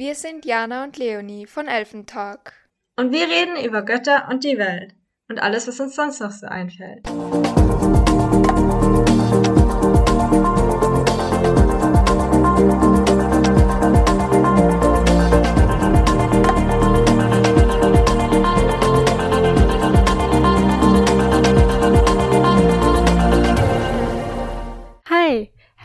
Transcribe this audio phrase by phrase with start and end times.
[0.00, 2.54] Wir sind Jana und Leonie von Elfentalk.
[2.96, 4.94] Und wir reden über Götter und die Welt
[5.28, 7.06] und alles, was uns sonst noch so einfällt.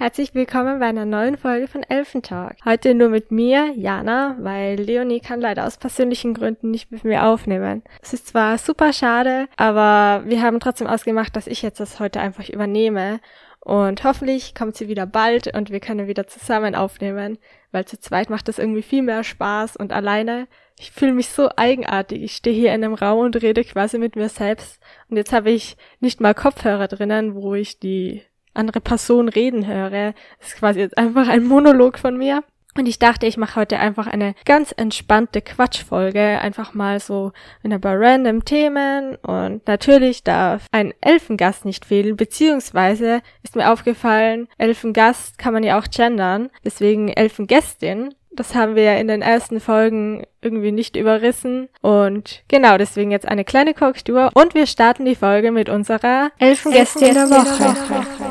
[0.06, 2.58] Herzlich willkommen bei einer neuen Folge von Elfentag.
[2.64, 7.26] Heute nur mit mir, Jana, weil Leonie kann leider aus persönlichen Gründen nicht mit mir
[7.26, 7.82] aufnehmen.
[8.04, 12.20] Es ist zwar super schade, aber wir haben trotzdem ausgemacht, dass ich jetzt das heute
[12.20, 13.20] einfach übernehme.
[13.62, 17.40] Und hoffentlich kommt sie wieder bald und wir können wieder zusammen aufnehmen,
[17.72, 20.48] weil zu zweit macht das irgendwie viel mehr Spaß und alleine.
[20.78, 22.22] Ich fühle mich so eigenartig.
[22.22, 24.80] Ich stehe hier in einem Raum und rede quasi mit mir selbst.
[25.10, 28.22] Und jetzt habe ich nicht mal Kopfhörer drinnen, wo ich die
[28.56, 30.14] andere Person reden höre.
[30.40, 32.44] Das ist quasi jetzt einfach ein Monolog von mir.
[32.78, 37.32] Und ich dachte, ich mache heute einfach eine ganz entspannte Quatschfolge, einfach mal so
[37.64, 39.16] in ein paar random Themen.
[39.16, 45.80] Und natürlich darf ein Elfengast nicht fehlen, beziehungsweise ist mir aufgefallen, Elfengast kann man ja
[45.80, 48.14] auch gendern, deswegen Elfengästin.
[48.32, 51.70] Das haben wir ja in den ersten Folgen irgendwie nicht überrissen.
[51.80, 54.30] Und genau, deswegen jetzt eine kleine Korrektur.
[54.34, 58.25] Und wir starten die Folge mit unserer Elfengästin der Woche.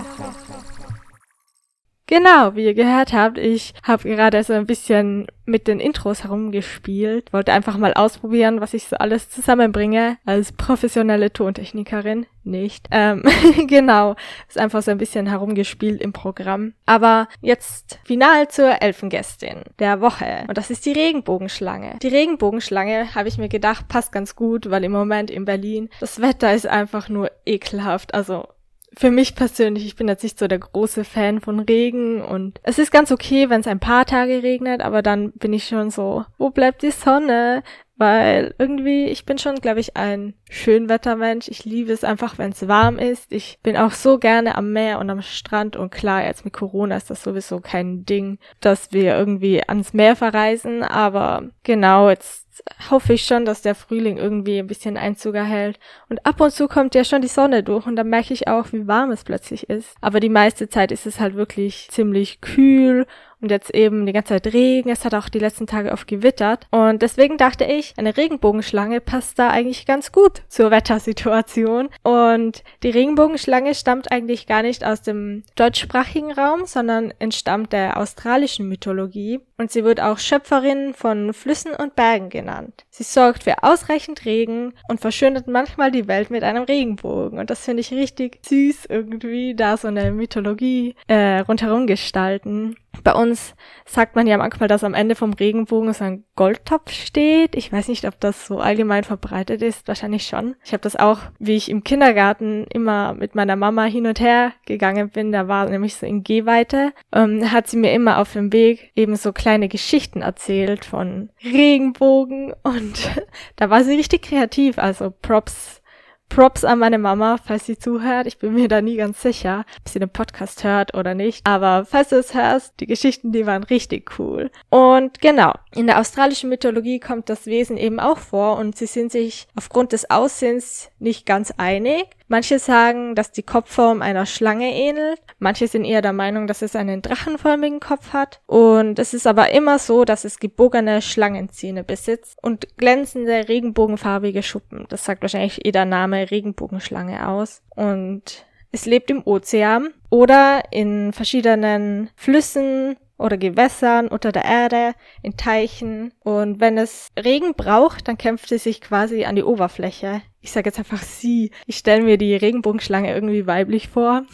[2.06, 7.32] Genau, wie ihr gehört habt, ich habe gerade so ein bisschen mit den Intros herumgespielt,
[7.32, 12.26] wollte einfach mal ausprobieren, was ich so alles zusammenbringe als professionelle Tontechnikerin.
[12.46, 12.88] Nicht.
[12.90, 13.22] Ähm,
[13.68, 14.16] genau,
[14.48, 16.74] ist einfach so ein bisschen herumgespielt im Programm.
[16.84, 20.44] Aber jetzt final zur Elfengästin der Woche.
[20.46, 21.98] Und das ist die Regenbogenschlange.
[22.02, 26.20] Die Regenbogenschlange, habe ich mir gedacht, passt ganz gut, weil im Moment in Berlin das
[26.20, 28.12] Wetter ist einfach nur ekelhaft.
[28.12, 28.46] Also
[28.96, 32.78] für mich persönlich, ich bin jetzt nicht so der große Fan von Regen und es
[32.78, 36.24] ist ganz okay, wenn es ein paar Tage regnet, aber dann bin ich schon so,
[36.38, 37.62] wo bleibt die Sonne?
[37.96, 41.46] Weil irgendwie, ich bin schon, glaube ich, ein Schönwettermensch.
[41.46, 43.30] Ich liebe es einfach, wenn es warm ist.
[43.30, 46.96] Ich bin auch so gerne am Meer und am Strand und klar, jetzt mit Corona
[46.96, 52.43] ist das sowieso kein Ding, dass wir irgendwie ans Meer verreisen, aber genau, jetzt
[52.90, 55.78] hoffe ich schon, dass der Frühling irgendwie ein bisschen Einzug erhält.
[56.08, 58.72] Und ab und zu kommt ja schon die Sonne durch und dann merke ich auch,
[58.72, 59.96] wie warm es plötzlich ist.
[60.00, 63.06] Aber die meiste Zeit ist es halt wirklich ziemlich kühl
[63.40, 64.90] und jetzt eben die ganze Zeit Regen.
[64.90, 66.66] Es hat auch die letzten Tage oft gewittert.
[66.70, 71.88] Und deswegen dachte ich, eine Regenbogenschlange passt da eigentlich ganz gut zur Wettersituation.
[72.02, 78.68] Und die Regenbogenschlange stammt eigentlich gar nicht aus dem deutschsprachigen Raum, sondern entstammt der australischen
[78.68, 79.40] Mythologie.
[79.56, 82.84] Und sie wird auch Schöpferin von Flüssen und Bergen genannt.
[82.90, 87.38] Sie sorgt für ausreichend Regen und verschönert manchmal die Welt mit einem Regenbogen.
[87.38, 92.76] Und das finde ich richtig süß irgendwie, da so eine Mythologie äh, rundherum gestalten.
[93.02, 97.54] Bei uns sagt man ja manchmal, dass am Ende vom Regenbogen so ein Goldtopf steht.
[97.54, 99.88] Ich weiß nicht, ob das so allgemein verbreitet ist.
[99.88, 100.56] Wahrscheinlich schon.
[100.64, 104.52] Ich habe das auch, wie ich im Kindergarten immer mit meiner Mama hin und her
[104.66, 105.32] gegangen bin.
[105.32, 106.92] Da war nämlich so in Gehweite.
[107.12, 112.54] Ähm, hat sie mir immer auf dem Weg eben so kleine Geschichten erzählt von Regenbogen
[112.62, 113.10] und
[113.56, 114.78] da war sie richtig kreativ.
[114.78, 115.82] Also Props
[116.28, 118.26] Props an meine Mama, falls sie zuhört.
[118.26, 121.46] Ich bin mir da nie ganz sicher, ob sie den Podcast hört oder nicht.
[121.46, 124.50] Aber falls du es hörst, die Geschichten, die waren richtig cool.
[124.68, 129.12] Und genau, in der australischen Mythologie kommt das Wesen eben auch vor und sie sind
[129.12, 132.06] sich aufgrund des Aussehens nicht ganz einig.
[132.26, 135.20] Manche sagen, dass die Kopfform einer Schlange ähnelt.
[135.38, 138.40] Manche sind eher der Meinung, dass es einen drachenförmigen Kopf hat.
[138.46, 144.86] Und es ist aber immer so, dass es gebogene Schlangenzähne besitzt und glänzende regenbogenfarbige Schuppen.
[144.88, 145.84] Das sagt wahrscheinlich eh der
[146.14, 147.62] Name Regenbogenschlange aus.
[147.74, 155.36] Und es lebt im Ozean oder in verschiedenen Flüssen, oder Gewässern, unter der Erde, in
[155.36, 156.12] Teichen.
[156.20, 160.22] Und wenn es Regen braucht, dann kämpft sie sich quasi an die Oberfläche.
[160.40, 161.52] Ich sage jetzt einfach sie.
[161.66, 164.24] Ich stelle mir die Regenbogenschlange irgendwie weiblich vor.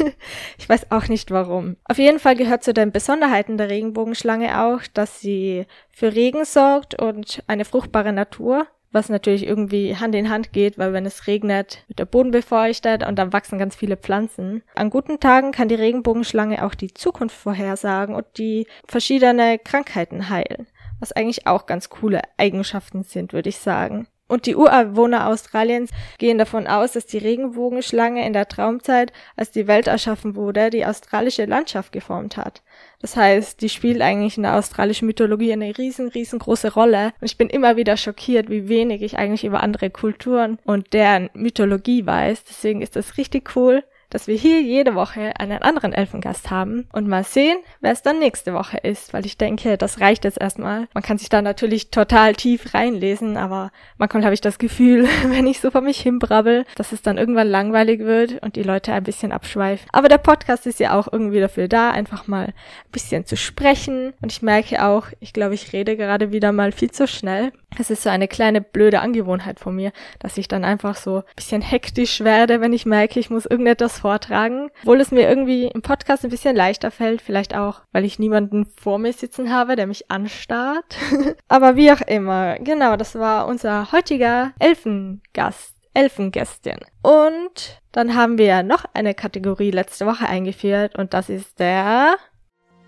[0.58, 1.76] ich weiß auch nicht warum.
[1.84, 7.00] Auf jeden Fall gehört zu den Besonderheiten der Regenbogenschlange auch, dass sie für Regen sorgt
[7.00, 8.66] und eine fruchtbare Natur
[8.98, 13.06] was natürlich irgendwie Hand in Hand geht, weil wenn es regnet, wird der Boden befeuchtet
[13.06, 14.64] und dann wachsen ganz viele Pflanzen.
[14.74, 20.66] An guten Tagen kann die Regenbogenschlange auch die Zukunft vorhersagen und die verschiedene Krankheiten heilen,
[20.98, 24.08] was eigentlich auch ganz coole Eigenschaften sind, würde ich sagen.
[24.26, 29.68] Und die Ureinwohner Australiens gehen davon aus, dass die Regenbogenschlange in der Traumzeit, als die
[29.68, 32.62] Welt erschaffen wurde, die australische Landschaft geformt hat.
[33.00, 37.12] Das heißt, die spielt eigentlich in der australischen Mythologie eine riesen, riesengroße Rolle.
[37.20, 41.30] Und ich bin immer wieder schockiert, wie wenig ich eigentlich über andere Kulturen und deren
[41.34, 42.44] Mythologie weiß.
[42.44, 43.84] Deswegen ist das richtig cool.
[44.10, 48.18] Dass wir hier jede Woche einen anderen Elfengast haben und mal sehen, wer es dann
[48.18, 50.88] nächste Woche ist, weil ich denke, das reicht jetzt erstmal.
[50.94, 55.46] Man kann sich da natürlich total tief reinlesen, aber manchmal habe ich das Gefühl, wenn
[55.46, 59.04] ich so vor mich hinbrabbel, dass es dann irgendwann langweilig wird und die Leute ein
[59.04, 59.88] bisschen abschweifen.
[59.92, 62.54] Aber der Podcast ist ja auch irgendwie dafür da, einfach mal ein
[62.92, 66.90] bisschen zu sprechen und ich merke auch, ich glaube, ich rede gerade wieder mal viel
[66.90, 67.52] zu schnell.
[67.78, 71.22] Es ist so eine kleine blöde Angewohnheit von mir, dass ich dann einfach so ein
[71.36, 74.70] bisschen hektisch werde, wenn ich merke, ich muss irgendetwas vortragen.
[74.82, 78.66] Obwohl es mir irgendwie im Podcast ein bisschen leichter fällt, vielleicht auch, weil ich niemanden
[78.66, 80.96] vor mir sitzen habe, der mich anstarrt.
[81.48, 85.74] Aber wie auch immer, genau, das war unser heutiger Elfengast.
[85.94, 86.78] Elfengästin.
[87.02, 92.16] Und dann haben wir noch eine Kategorie letzte Woche eingeführt und das ist der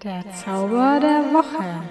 [0.02, 1.82] der Zauber der Woche.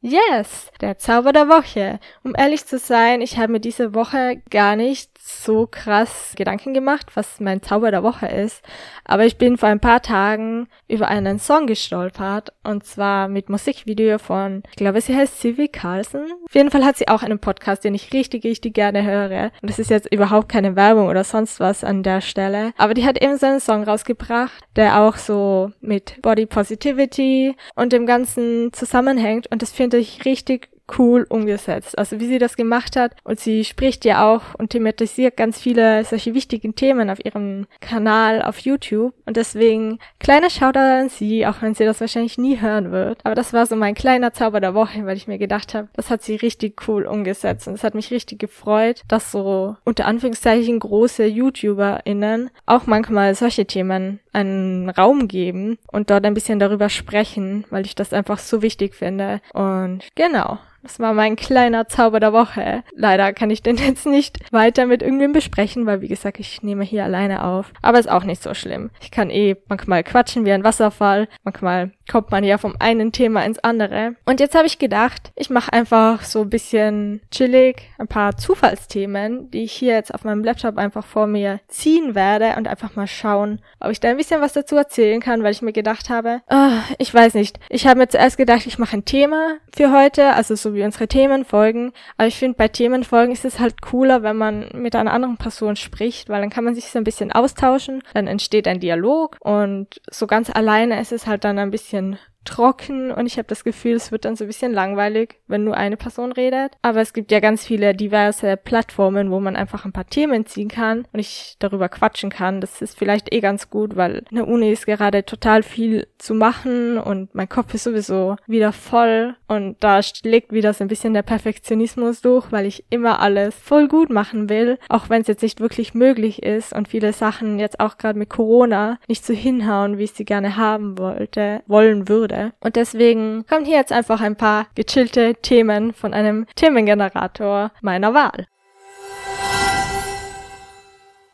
[0.00, 1.98] Yes, der Zauber der Woche.
[2.22, 7.06] Um ehrlich zu sein, ich habe mir diese Woche gar nicht so krass Gedanken gemacht,
[7.14, 8.62] was mein Zauber der Woche ist.
[9.04, 14.18] Aber ich bin vor ein paar Tagen über einen Song gestolpert und zwar mit Musikvideo
[14.18, 16.26] von, ich glaube, sie heißt Sylvie Carlson.
[16.46, 19.50] Auf jeden Fall hat sie auch einen Podcast, den ich richtig, richtig gerne höre.
[19.60, 22.72] Und das ist jetzt überhaupt keine Werbung oder sonst was an der Stelle.
[22.76, 27.92] Aber die hat eben so einen Song rausgebracht, der auch so mit Body Positivity und
[27.92, 29.46] dem Ganzen zusammenhängt.
[29.50, 31.98] Und das finde ich richtig cool umgesetzt.
[31.98, 33.12] Also wie sie das gemacht hat.
[33.24, 38.42] Und sie spricht ja auch und thematisiert ganz viele solche wichtigen Themen auf ihrem Kanal
[38.42, 39.14] auf YouTube.
[39.26, 43.20] Und deswegen kleiner Shoutout an sie, auch wenn sie das wahrscheinlich nie hören wird.
[43.24, 46.10] Aber das war so mein kleiner Zauber der Woche, weil ich mir gedacht habe, das
[46.10, 47.68] hat sie richtig cool umgesetzt.
[47.68, 53.66] Und es hat mich richtig gefreut, dass so unter Anführungszeichen große YouTuberInnen auch manchmal solche
[53.66, 58.62] Themen einen Raum geben und dort ein bisschen darüber sprechen, weil ich das einfach so
[58.62, 59.40] wichtig finde.
[59.52, 60.58] Und genau.
[60.82, 62.82] Das war mein kleiner Zauber der Woche.
[62.94, 66.84] Leider kann ich den jetzt nicht weiter mit irgendwem besprechen, weil wie gesagt, ich nehme
[66.84, 67.72] hier alleine auf.
[67.82, 68.90] Aber ist auch nicht so schlimm.
[69.00, 71.28] Ich kann eh manchmal quatschen wie ein Wasserfall.
[71.44, 74.14] Manchmal kommt man ja vom einen Thema ins andere.
[74.24, 79.50] Und jetzt habe ich gedacht, ich mache einfach so ein bisschen chillig ein paar Zufallsthemen,
[79.50, 83.06] die ich hier jetzt auf meinem Laptop einfach vor mir ziehen werde und einfach mal
[83.06, 86.40] schauen, ob ich da ein bisschen was dazu erzählen kann, weil ich mir gedacht habe,
[86.48, 87.58] oh, ich weiß nicht.
[87.68, 91.08] Ich habe mir zuerst gedacht, ich mache ein Thema für heute, also so wie unsere
[91.08, 91.92] Themenfolgen.
[92.16, 95.76] Aber ich finde, bei Themenfolgen ist es halt cooler, wenn man mit einer anderen Person
[95.76, 100.00] spricht, weil dann kann man sich so ein bisschen austauschen, dann entsteht ein Dialog und
[100.10, 102.18] so ganz alleine ist es halt dann ein bisschen
[102.48, 105.76] trocken und ich habe das Gefühl, es wird dann so ein bisschen langweilig, wenn nur
[105.76, 106.72] eine Person redet.
[106.82, 110.68] Aber es gibt ja ganz viele diverse Plattformen, wo man einfach ein paar Themen ziehen
[110.68, 112.60] kann und ich darüber quatschen kann.
[112.60, 116.34] Das ist vielleicht eh ganz gut, weil in der Uni ist gerade total viel zu
[116.34, 121.14] machen und mein Kopf ist sowieso wieder voll und da schlägt wieder so ein bisschen
[121.14, 125.42] der Perfektionismus durch, weil ich immer alles voll gut machen will, auch wenn es jetzt
[125.42, 129.98] nicht wirklich möglich ist und viele Sachen jetzt auch gerade mit Corona nicht so hinhauen,
[129.98, 132.37] wie ich sie gerne haben wollte, wollen würde.
[132.60, 138.46] Und deswegen kommen hier jetzt einfach ein paar gechillte Themen von einem Themengenerator meiner Wahl.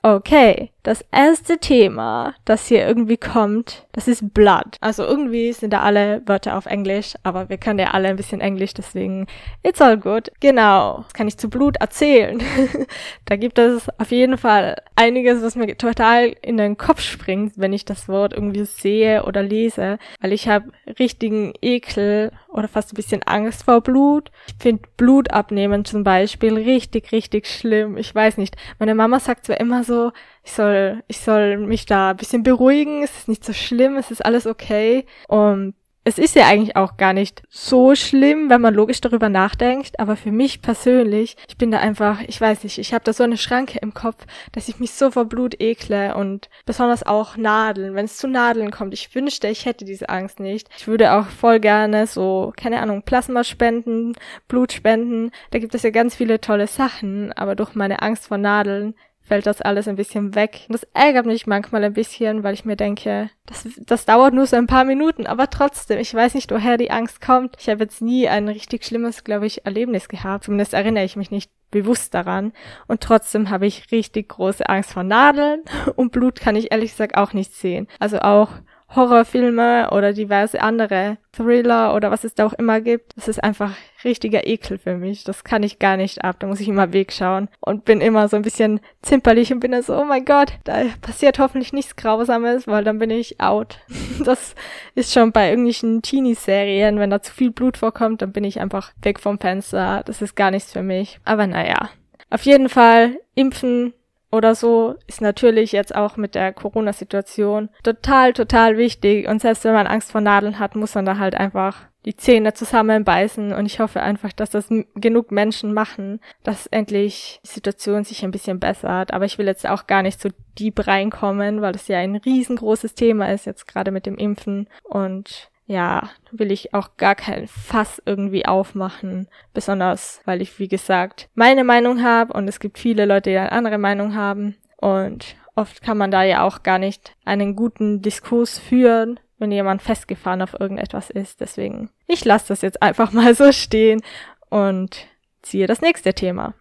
[0.07, 4.77] Okay, das erste Thema, das hier irgendwie kommt, das ist Blood.
[4.83, 8.43] Also irgendwie sind da alle Wörter auf Englisch, aber wir können ja alle ein bisschen
[8.43, 9.27] Englisch, deswegen
[9.63, 10.31] it's all good.
[10.41, 12.43] Genau, das kann ich zu Blut erzählen.
[13.25, 17.73] da gibt es auf jeden Fall einiges, was mir total in den Kopf springt, wenn
[17.73, 22.97] ich das Wort irgendwie sehe oder lese, weil ich habe richtigen Ekel oder fast ein
[22.97, 24.31] bisschen Angst vor Blut.
[24.49, 27.97] Ich finde Blut abnehmen zum Beispiel richtig, richtig schlimm.
[27.97, 28.55] Ich weiß nicht.
[28.79, 29.94] Meine Mama sagt zwar immer so,
[30.43, 34.11] ich soll, ich soll mich da ein bisschen beruhigen, es ist nicht so schlimm, es
[34.11, 35.07] ist alles okay.
[35.29, 35.75] Und
[36.07, 40.17] es ist ja eigentlich auch gar nicht so schlimm, wenn man logisch darüber nachdenkt, aber
[40.17, 43.39] für mich persönlich, ich bin da einfach, ich weiß nicht, ich habe da so eine
[43.39, 48.05] Schranke im Kopf, dass ich mich so vor Blut ekle und besonders auch Nadeln, wenn
[48.05, 48.93] es zu Nadeln kommt.
[48.93, 50.69] Ich wünschte, ich hätte diese Angst nicht.
[50.77, 54.13] Ich würde auch voll gerne so, keine Ahnung, Plasma spenden,
[54.47, 55.31] Blut spenden.
[55.53, 59.47] Da gibt es ja ganz viele tolle Sachen, aber durch meine Angst vor Nadeln fällt
[59.47, 60.67] das alles ein bisschen weg.
[60.69, 64.47] Und das ärgert mich manchmal ein bisschen, weil ich mir denke, das, das dauert nur
[64.47, 67.57] so ein paar Minuten, aber trotzdem, ich weiß nicht, woher die Angst kommt.
[67.59, 70.45] Ich habe jetzt nie ein richtig schlimmes, glaube ich, Erlebnis gehabt.
[70.45, 72.53] Zumindest erinnere ich mich nicht bewusst daran.
[72.87, 75.63] Und trotzdem habe ich richtig große Angst vor Nadeln
[75.97, 77.89] und Blut kann ich ehrlich gesagt auch nicht sehen.
[77.99, 78.51] Also auch
[78.97, 83.17] Horrorfilme oder diverse andere Thriller oder was es da auch immer gibt.
[83.17, 83.73] Das ist einfach
[84.05, 85.25] richtiger Ekel für mich.
[85.25, 86.37] Das kann ich gar nicht ab.
[86.39, 89.83] Da muss ich immer wegschauen und bin immer so ein bisschen zimperlich und bin dann
[89.83, 93.79] so, oh mein Gott, da passiert hoffentlich nichts Grausames, weil dann bin ich out.
[94.25, 94.55] Das
[94.95, 98.93] ist schon bei irgendwelchen Teenie-Serien, wenn da zu viel Blut vorkommt, dann bin ich einfach
[99.03, 100.03] weg vom Fenster.
[100.07, 101.19] Das ist gar nichts für mich.
[101.25, 101.91] Aber naja.
[102.31, 103.93] Auf jeden Fall, impfen
[104.35, 109.29] oder so ist natürlich jetzt auch mit der Corona-Situation total, total wichtig.
[109.29, 112.53] Und selbst wenn man Angst vor Nadeln hat, muss man da halt einfach die Zähne
[112.53, 113.53] zusammenbeißen.
[113.53, 118.33] Und ich hoffe einfach, dass das genug Menschen machen, dass endlich die Situation sich ein
[118.33, 119.13] bisschen bessert.
[119.13, 122.95] Aber ich will jetzt auch gar nicht so deep reinkommen, weil das ja ein riesengroßes
[122.95, 124.69] Thema ist, jetzt gerade mit dem Impfen.
[124.83, 129.29] Und ja, will ich auch gar kein Fass irgendwie aufmachen.
[129.55, 133.53] Besonders, weil ich, wie gesagt, meine Meinung habe und es gibt viele Leute, die eine
[133.53, 134.57] andere Meinung haben.
[134.77, 139.81] Und oft kann man da ja auch gar nicht einen guten Diskurs führen, wenn jemand
[139.81, 141.41] festgefahren auf irgendetwas ist.
[141.41, 144.03] Deswegen, ich lasse das jetzt einfach mal so stehen
[144.51, 145.07] und
[145.41, 146.55] ziehe das nächste Thema.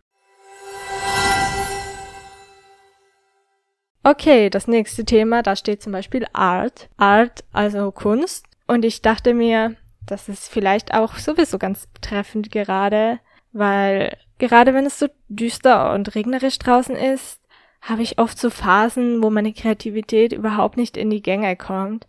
[4.06, 6.90] Okay, das nächste Thema, da steht zum Beispiel Art.
[6.98, 8.46] Art, also Kunst.
[8.68, 13.20] Und ich dachte mir, das ist vielleicht auch sowieso ganz betreffend gerade,
[13.52, 17.42] weil gerade wenn es so düster und regnerisch draußen ist,
[17.82, 22.08] habe ich oft so Phasen, wo meine Kreativität überhaupt nicht in die Gänge kommt.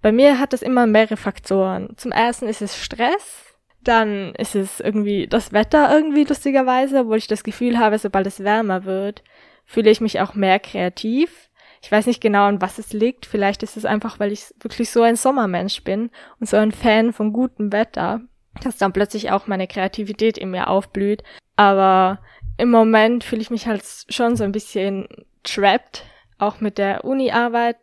[0.00, 1.94] Bei mir hat das immer mehrere Faktoren.
[1.96, 7.26] Zum ersten ist es Stress, dann ist es irgendwie das Wetter irgendwie lustigerweise, wo ich
[7.26, 9.22] das Gefühl habe, sobald es wärmer wird,
[9.64, 11.45] fühle ich mich auch mehr kreativ.
[11.86, 13.26] Ich weiß nicht genau, an was es liegt.
[13.26, 17.12] Vielleicht ist es einfach, weil ich wirklich so ein Sommermensch bin und so ein Fan
[17.12, 18.22] von gutem Wetter,
[18.60, 21.22] dass dann plötzlich auch meine Kreativität in mir aufblüht.
[21.54, 22.18] Aber
[22.58, 25.06] im Moment fühle ich mich halt schon so ein bisschen
[25.44, 26.02] trapped,
[26.38, 27.76] auch mit der Uni-Arbeit,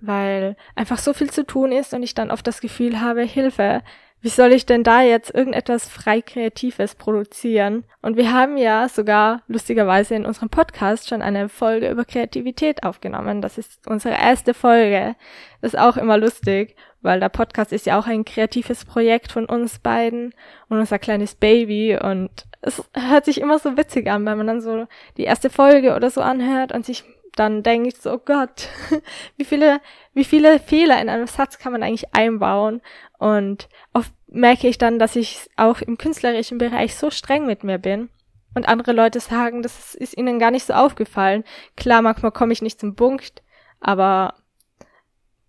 [0.00, 3.82] weil einfach so viel zu tun ist und ich dann oft das Gefühl habe, Hilfe,
[4.24, 7.84] wie soll ich denn da jetzt irgendetwas frei Kreatives produzieren?
[8.00, 13.42] Und wir haben ja sogar lustigerweise in unserem Podcast schon eine Folge über Kreativität aufgenommen.
[13.42, 15.14] Das ist unsere erste Folge.
[15.60, 19.44] Das ist auch immer lustig, weil der Podcast ist ja auch ein kreatives Projekt von
[19.44, 20.32] uns beiden
[20.70, 22.30] und unser kleines Baby und
[22.62, 24.86] es hört sich immer so witzig an, wenn man dann so
[25.18, 27.04] die erste Folge oder so anhört und sich
[27.36, 28.68] dann denkt so, oh Gott,
[29.36, 29.80] wie viele,
[30.12, 32.80] wie viele Fehler in einem Satz kann man eigentlich einbauen?
[33.18, 37.78] Und oft merke ich dann, dass ich auch im künstlerischen Bereich so streng mit mir
[37.78, 38.08] bin.
[38.54, 41.44] Und andere Leute sagen, das ist ihnen gar nicht so aufgefallen.
[41.76, 43.42] Klar, manchmal komme ich nicht zum Punkt,
[43.80, 44.34] aber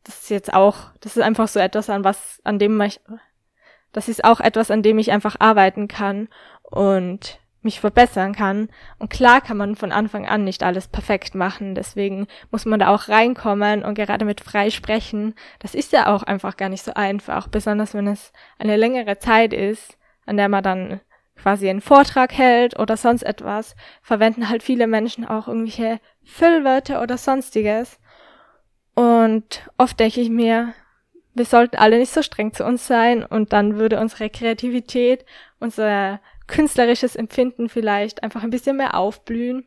[0.03, 2.99] das ist jetzt auch, das ist einfach so etwas, an was, an dem ich,
[3.91, 6.29] das ist auch etwas, an dem ich einfach arbeiten kann.
[6.63, 8.69] Und mich verbessern kann.
[8.97, 12.87] Und klar kann man von Anfang an nicht alles perfekt machen, deswegen muss man da
[12.87, 16.93] auch reinkommen und gerade mit frei sprechen, das ist ja auch einfach gar nicht so
[16.93, 21.01] einfach, besonders wenn es eine längere Zeit ist, an der man dann
[21.35, 27.17] quasi einen Vortrag hält oder sonst etwas, verwenden halt viele Menschen auch irgendwelche Füllwörter oder
[27.17, 27.99] sonstiges.
[28.93, 30.73] Und oft denke ich mir,
[31.33, 35.25] wir sollten alle nicht so streng zu uns sein und dann würde unsere Kreativität,
[35.59, 39.65] unser künstlerisches Empfinden vielleicht einfach ein bisschen mehr aufblühen.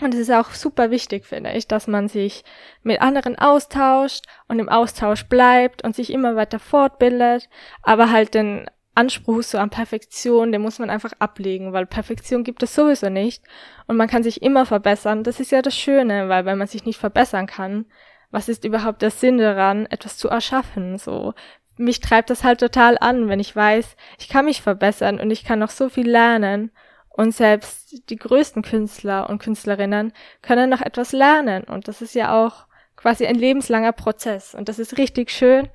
[0.00, 2.44] Und es ist auch super wichtig, finde ich, dass man sich
[2.82, 7.48] mit anderen austauscht und im Austausch bleibt und sich immer weiter fortbildet,
[7.82, 12.62] aber halt den Anspruch so an Perfektion, den muss man einfach ablegen, weil Perfektion gibt
[12.62, 13.42] es sowieso nicht
[13.86, 15.22] und man kann sich immer verbessern.
[15.22, 17.86] Das ist ja das Schöne, weil wenn man sich nicht verbessern kann,
[18.30, 20.98] was ist überhaupt der Sinn daran, etwas zu erschaffen?
[20.98, 21.34] So,
[21.76, 25.44] mich treibt das halt total an, wenn ich weiß, ich kann mich verbessern und ich
[25.44, 26.70] kann noch so viel lernen.
[27.10, 31.64] Und selbst die größten Künstler und Künstlerinnen können noch etwas lernen.
[31.64, 34.54] Und das ist ja auch quasi ein lebenslanger Prozess.
[34.54, 35.68] Und das ist richtig schön.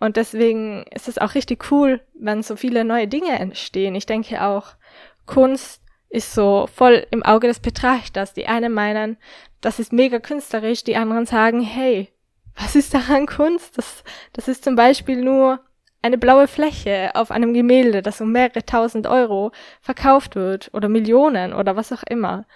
[0.00, 3.94] Und deswegen ist es auch richtig cool, wenn so viele neue Dinge entstehen.
[3.94, 4.74] Ich denke auch,
[5.26, 8.32] Kunst ist so voll im Auge des Betrachters.
[8.34, 9.18] Die einen meinen,
[9.60, 12.08] das ist mega künstlerisch, die anderen sagen, hey,
[12.58, 13.78] was ist daran Kunst?
[13.78, 15.60] Das, das ist zum Beispiel nur
[16.02, 21.52] eine blaue Fläche auf einem Gemälde, das um mehrere tausend Euro verkauft wird oder Millionen
[21.52, 22.46] oder was auch immer.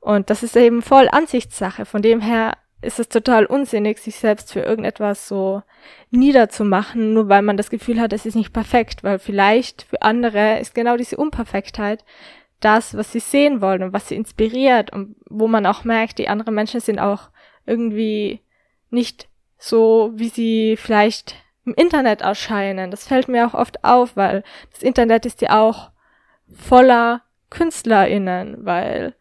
[0.00, 1.84] Und das ist eben voll Ansichtssache.
[1.84, 5.62] Von dem her ist es total unsinnig, sich selbst für irgendetwas so
[6.10, 10.58] niederzumachen, nur weil man das Gefühl hat, es ist nicht perfekt, weil vielleicht für andere
[10.60, 12.04] ist genau diese Unperfektheit
[12.60, 16.28] das, was sie sehen wollen und was sie inspiriert und wo man auch merkt, die
[16.28, 17.30] anderen Menschen sind auch
[17.66, 18.40] irgendwie
[18.90, 19.29] nicht
[19.60, 22.90] so wie sie vielleicht im Internet erscheinen.
[22.90, 25.90] Das fällt mir auch oft auf, weil das Internet ist ja auch
[26.52, 29.14] voller KünstlerInnen, weil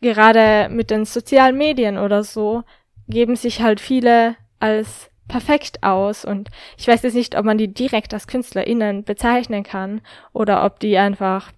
[0.00, 2.62] gerade mit den sozialen Medien oder so
[3.08, 7.74] geben sich halt viele als perfekt aus und ich weiß jetzt nicht, ob man die
[7.74, 10.00] direkt als KünstlerInnen bezeichnen kann
[10.32, 11.50] oder ob die einfach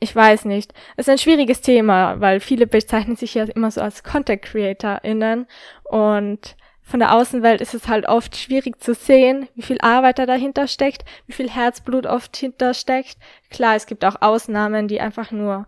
[0.00, 0.74] ich weiß nicht.
[0.96, 5.46] Es ist ein schwieriges Thema, weil viele bezeichnen sich ja immer so als Content CreatorInnen
[5.84, 10.26] und von der Außenwelt ist es halt oft schwierig zu sehen, wie viel Arbeit da
[10.26, 13.16] dahinter steckt, wie viel Herzblut oft hintersteckt.
[13.50, 15.66] Klar, es gibt auch Ausnahmen, die einfach nur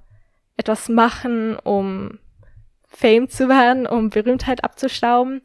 [0.59, 2.19] etwas machen, um
[2.87, 5.41] Fame zu werden, um Berühmtheit abzustauben.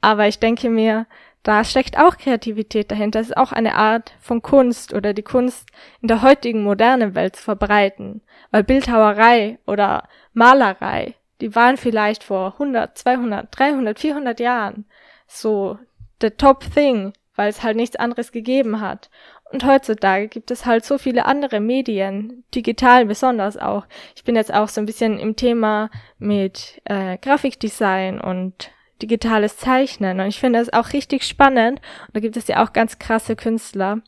[0.00, 1.06] Aber ich denke mir,
[1.44, 3.20] da steckt auch Kreativität dahinter.
[3.20, 5.68] Es ist auch eine Art von Kunst oder die Kunst
[6.00, 8.22] in der heutigen modernen Welt zu verbreiten.
[8.50, 14.86] Weil Bildhauerei oder Malerei, die waren vielleicht vor 100, 200, 300, 400 Jahren
[15.26, 15.78] so
[16.20, 19.10] the top thing, weil es halt nichts anderes gegeben hat.
[19.52, 23.86] Und heutzutage gibt es halt so viele andere Medien, digital besonders auch.
[24.16, 30.20] Ich bin jetzt auch so ein bisschen im Thema mit äh, Grafikdesign und digitales Zeichnen.
[30.20, 31.80] Und ich finde das auch richtig spannend.
[32.06, 34.00] Und da gibt es ja auch ganz krasse Künstler.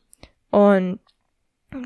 [0.49, 0.99] Und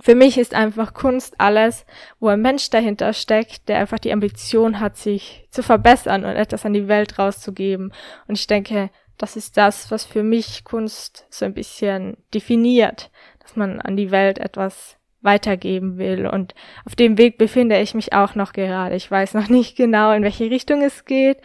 [0.01, 1.85] für mich ist einfach Kunst alles,
[2.19, 6.65] wo ein Mensch dahinter steckt, der einfach die Ambition hat, sich zu verbessern und etwas
[6.65, 7.91] an die Welt rauszugeben.
[8.27, 13.55] Und ich denke, das ist das, was für mich Kunst so ein bisschen definiert, dass
[13.55, 16.25] man an die Welt etwas weitergeben will.
[16.25, 18.95] Und auf dem Weg befinde ich mich auch noch gerade.
[18.95, 21.37] Ich weiß noch nicht genau, in welche Richtung es geht,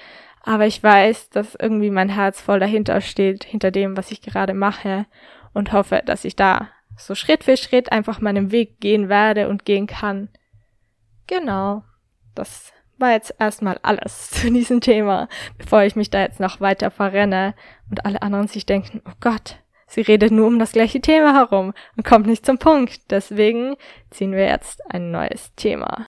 [0.43, 4.55] aber ich weiß, dass irgendwie mein Herz voll dahinter steht, hinter dem, was ich gerade
[4.55, 5.05] mache
[5.53, 9.67] und hoffe, dass ich da so Schritt für Schritt einfach meinen Weg gehen werde und
[9.67, 10.31] gehen kann.
[11.27, 11.83] Genau.
[12.35, 16.91] Das war jetzt erstmal alles zu diesem Thema, bevor ich mich da jetzt noch weiter
[16.91, 17.55] verrenne
[17.91, 21.73] und alle anderen sich denken, oh Gott, sie redet nur um das gleiche Thema herum
[21.97, 23.11] und kommt nicht zum Punkt.
[23.11, 23.77] Deswegen
[24.11, 26.07] ziehen wir jetzt ein neues Thema.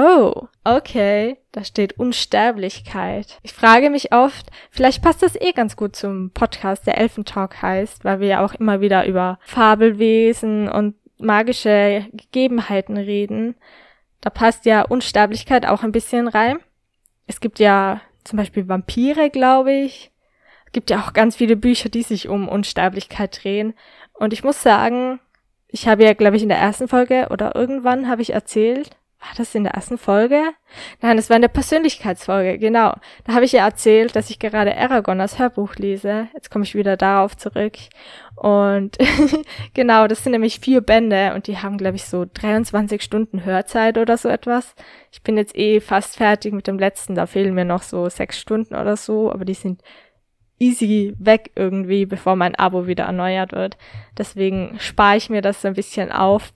[0.00, 1.38] Oh, okay.
[1.50, 3.40] Da steht Unsterblichkeit.
[3.42, 8.04] Ich frage mich oft, vielleicht passt das eh ganz gut zum Podcast, der Elfentalk heißt,
[8.04, 13.54] weil wir ja auch immer wieder über Fabelwesen und magische Gegebenheiten reden.
[14.20, 16.58] Da passt ja Unsterblichkeit auch ein bisschen rein.
[17.26, 20.10] Es gibt ja zum Beispiel Vampire, glaube ich.
[20.66, 23.74] Es gibt ja auch ganz viele Bücher, die sich um Unsterblichkeit drehen.
[24.12, 25.20] Und ich muss sagen,
[25.68, 29.30] ich habe ja, glaube ich, in der ersten Folge oder irgendwann habe ich erzählt, war
[29.36, 30.42] das in der ersten Folge?
[31.00, 32.94] Nein, das war in der Persönlichkeitsfolge, genau.
[33.24, 36.28] Da habe ich ja erzählt, dass ich gerade Aragon als Hörbuch lese.
[36.34, 37.74] Jetzt komme ich wieder darauf zurück.
[38.40, 38.96] Und
[39.74, 43.98] genau, das sind nämlich vier Bände und die haben, glaube ich, so 23 Stunden Hörzeit
[43.98, 44.74] oder so etwas.
[45.10, 48.38] Ich bin jetzt eh fast fertig mit dem letzten, da fehlen mir noch so sechs
[48.38, 49.82] Stunden oder so, aber die sind
[50.60, 53.76] easy weg irgendwie, bevor mein Abo wieder erneuert wird.
[54.16, 56.52] Deswegen spare ich mir das so ein bisschen auf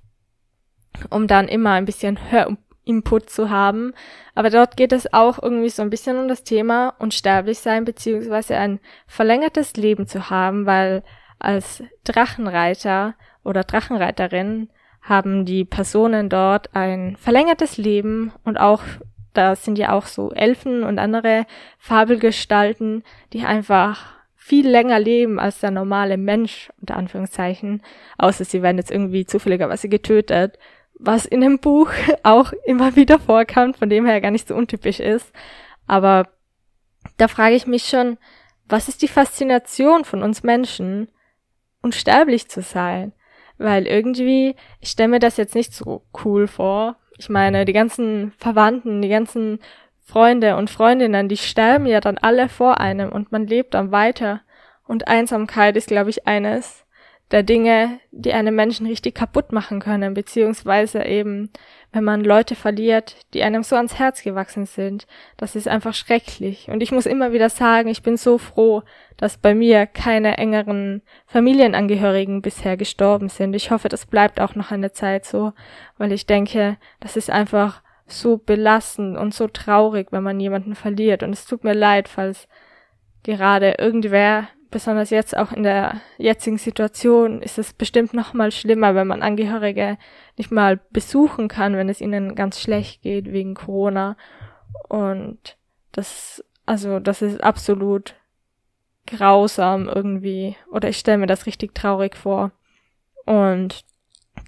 [1.11, 3.95] um dann immer ein bisschen Hörinput zu haben.
[4.35, 8.57] Aber dort geht es auch irgendwie so ein bisschen um das Thema unsterblich sein, beziehungsweise
[8.57, 11.03] ein verlängertes Leben zu haben, weil
[11.43, 14.71] als Drachenreiter oder Drachenreiterin
[15.03, 18.83] haben die Personen dort ein verlängertes Leben und auch
[19.35, 21.47] da sind ja auch so Elfen und andere
[21.79, 23.03] Fabelgestalten,
[23.33, 27.83] die einfach viel länger leben als der normale Mensch, unter Anführungszeichen,
[28.19, 30.59] außer sie werden jetzt irgendwie zufälligerweise getötet
[31.03, 31.91] was in dem Buch
[32.23, 35.33] auch immer wieder vorkam, von dem her gar nicht so untypisch ist.
[35.87, 36.29] Aber
[37.17, 38.19] da frage ich mich schon,
[38.67, 41.09] was ist die Faszination von uns Menschen,
[41.83, 43.13] unsterblich zu sein?
[43.59, 46.97] Weil irgendwie, ich stelle mir das jetzt nicht so cool vor.
[47.19, 49.61] Ich meine, die ganzen Verwandten, die ganzen
[50.05, 54.41] Freunde und Freundinnen, die sterben ja dann alle vor einem und man lebt dann weiter.
[54.87, 56.82] Und Einsamkeit ist, glaube ich, eines,
[57.33, 61.51] der Dinge, die einen Menschen richtig kaputt machen können, beziehungsweise eben,
[61.91, 65.07] wenn man Leute verliert, die einem so ans Herz gewachsen sind,
[65.39, 66.69] das ist einfach schrecklich.
[66.69, 68.83] Und ich muss immer wieder sagen, ich bin so froh,
[69.17, 73.55] dass bei mir keine engeren Familienangehörigen bisher gestorben sind.
[73.55, 75.55] Ich hoffe, das bleibt auch noch eine Zeit so,
[75.97, 81.23] weil ich denke, das ist einfach so belastend und so traurig, wenn man jemanden verliert.
[81.23, 82.47] Und es tut mir leid, falls
[83.23, 88.97] gerade irgendwer besonders jetzt auch in der jetzigen Situation ist es bestimmt noch mal schlimmer,
[88.97, 89.99] wenn man Angehörige
[90.37, 94.17] nicht mal besuchen kann, wenn es ihnen ganz schlecht geht wegen Corona.
[94.89, 95.57] Und
[95.93, 98.17] das, also das ist absolut
[99.07, 100.57] grausam irgendwie.
[100.71, 102.51] Oder ich stelle mir das richtig traurig vor.
[103.25, 103.85] Und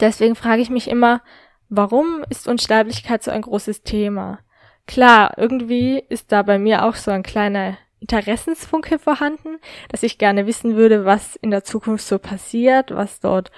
[0.01, 1.23] deswegen frage ich mich immer,
[1.69, 4.41] warum ist Unsterblichkeit so ein großes Thema?
[4.87, 10.47] Klar, irgendwie ist da bei mir auch so ein kleiner Interessensfunke vorhanden, dass ich gerne
[10.47, 13.51] wissen würde, was in der Zukunft so passiert, was dort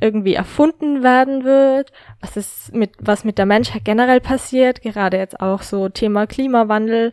[0.00, 5.40] irgendwie erfunden werden wird, was ist mit, was mit der Menschheit generell passiert, gerade jetzt
[5.40, 7.10] auch so Thema Klimawandel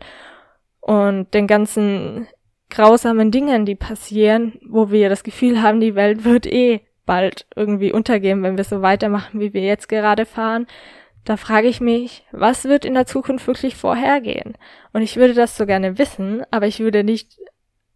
[0.80, 2.28] und den ganzen
[2.70, 7.92] grausamen Dingen, die passieren, wo wir das Gefühl haben, die Welt wird eh bald irgendwie
[7.92, 10.66] untergehen, wenn wir so weitermachen, wie wir jetzt gerade fahren.
[11.28, 14.54] Da frage ich mich, was wird in der Zukunft wirklich vorhergehen?
[14.94, 17.36] Und ich würde das so gerne wissen, aber ich würde nicht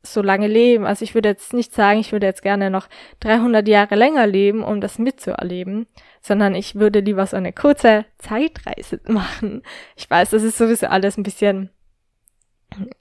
[0.02, 0.84] so lange leben.
[0.84, 2.88] Also ich würde jetzt nicht sagen, ich würde jetzt gerne noch
[3.20, 5.86] 300 Jahre länger leben, um das mitzuerleben,
[6.20, 9.62] sondern ich würde lieber so eine kurze Zeitreise machen.
[9.96, 11.70] Ich weiß, das ist sowieso alles ein bisschen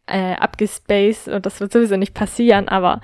[0.08, 3.02] äh, abgespaced und das wird sowieso nicht passieren, aber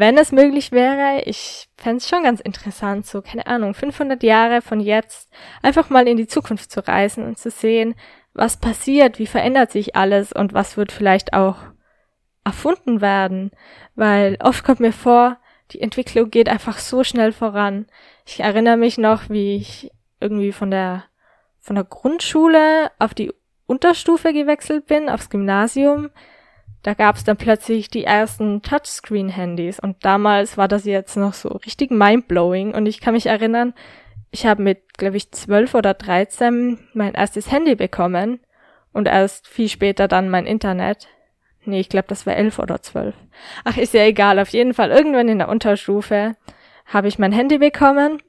[0.00, 4.62] wenn es möglich wäre, ich fände es schon ganz interessant, so, keine Ahnung, 500 Jahre
[4.62, 5.30] von jetzt
[5.62, 7.94] einfach mal in die Zukunft zu reisen und zu sehen,
[8.32, 11.58] was passiert, wie verändert sich alles und was wird vielleicht auch
[12.44, 13.50] erfunden werden,
[13.94, 15.36] weil oft kommt mir vor,
[15.72, 17.86] die Entwicklung geht einfach so schnell voran.
[18.24, 21.04] Ich erinnere mich noch, wie ich irgendwie von der
[21.58, 23.32] von der Grundschule auf die
[23.66, 26.08] Unterstufe gewechselt bin, aufs Gymnasium,
[26.82, 31.48] da gab es dann plötzlich die ersten Touchscreen-Handys und damals war das jetzt noch so
[31.50, 33.74] richtig mindblowing und ich kann mich erinnern,
[34.30, 38.40] ich habe mit, glaube ich, zwölf oder dreizehn mein erstes Handy bekommen
[38.92, 41.08] und erst viel später dann mein Internet.
[41.64, 43.14] Nee, ich glaube, das war elf oder zwölf.
[43.64, 44.38] Ach, ist ja egal.
[44.38, 46.36] Auf jeden Fall, irgendwann in der Unterstufe
[46.86, 48.22] habe ich mein Handy bekommen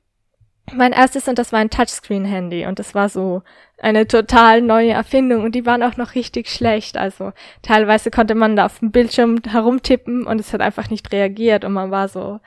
[0.73, 3.43] mein erstes und das war ein Touchscreen-Handy und das war so
[3.77, 6.97] eine total neue Erfindung und die waren auch noch richtig schlecht.
[6.97, 11.65] Also teilweise konnte man da auf dem Bildschirm herumtippen und es hat einfach nicht reagiert
[11.65, 12.39] und man war so,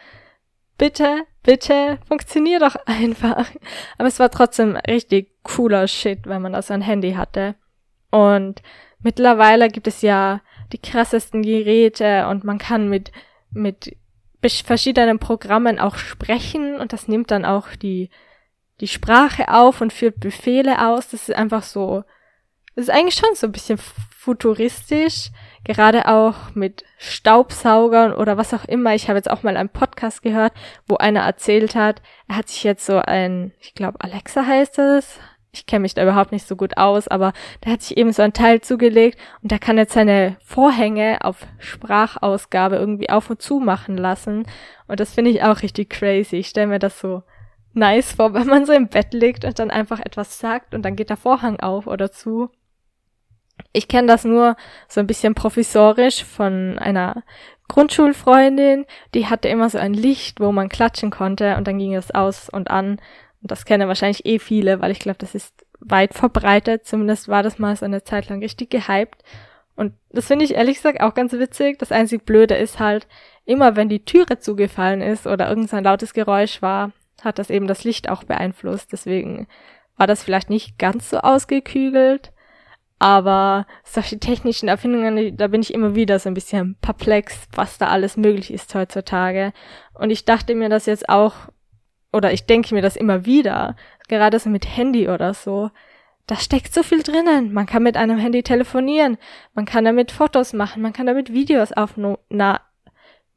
[0.78, 3.50] bitte, bitte, funktionier doch einfach.
[3.98, 7.56] Aber es war trotzdem richtig cooler Shit, wenn man da so ein Handy hatte.
[8.10, 8.62] Und
[9.00, 10.40] mittlerweile gibt es ja
[10.72, 13.12] die krassesten Geräte und man kann mit,
[13.50, 13.96] mit
[14.48, 18.10] verschiedenen Programmen auch sprechen und das nimmt dann auch die,
[18.80, 21.08] die Sprache auf und führt Befehle aus.
[21.08, 22.04] Das ist einfach so,
[22.74, 25.30] das ist eigentlich schon so ein bisschen futuristisch,
[25.64, 28.94] gerade auch mit Staubsaugern oder was auch immer.
[28.94, 30.52] Ich habe jetzt auch mal einen Podcast gehört,
[30.86, 35.18] wo einer erzählt hat, er hat sich jetzt so ein, ich glaube Alexa heißt es,
[35.54, 37.32] ich kenne mich da überhaupt nicht so gut aus, aber
[37.64, 41.46] der hat sich eben so ein Teil zugelegt und der kann jetzt seine Vorhänge auf
[41.58, 44.46] Sprachausgabe irgendwie auf und zu machen lassen.
[44.88, 46.36] Und das finde ich auch richtig crazy.
[46.36, 47.22] Ich stelle mir das so
[47.72, 50.96] nice vor, wenn man so im Bett liegt und dann einfach etwas sagt und dann
[50.96, 52.50] geht der Vorhang auf oder zu.
[53.72, 54.56] Ich kenne das nur
[54.88, 57.22] so ein bisschen provisorisch von einer
[57.68, 62.10] Grundschulfreundin, die hatte immer so ein Licht, wo man klatschen konnte und dann ging es
[62.10, 63.00] aus und an
[63.44, 66.86] und das kennen wahrscheinlich eh viele, weil ich glaube, das ist weit verbreitet.
[66.86, 69.22] Zumindest war das mal so eine Zeit lang richtig gehypt.
[69.76, 71.78] Und das finde ich ehrlich gesagt auch ganz witzig.
[71.78, 73.06] Das einzig Blöde ist halt,
[73.44, 77.84] immer wenn die Türe zugefallen ist oder irgendein lautes Geräusch war, hat das eben das
[77.84, 78.92] Licht auch beeinflusst.
[78.92, 79.46] Deswegen
[79.98, 82.32] war das vielleicht nicht ganz so ausgekügelt.
[82.98, 87.88] Aber solche technischen Erfindungen, da bin ich immer wieder so ein bisschen perplex, was da
[87.88, 89.52] alles möglich ist heutzutage.
[89.92, 91.34] Und ich dachte mir das jetzt auch
[92.14, 93.76] oder ich denke mir das immer wieder,
[94.08, 95.70] gerade so mit Handy oder so,
[96.26, 97.52] da steckt so viel drinnen.
[97.52, 99.18] Man kann mit einem Handy telefonieren,
[99.54, 102.16] man kann damit Fotos machen, man kann damit Videos aufnehmen,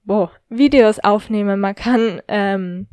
[0.03, 2.87] boah, Videos aufnehmen, man kann ähm,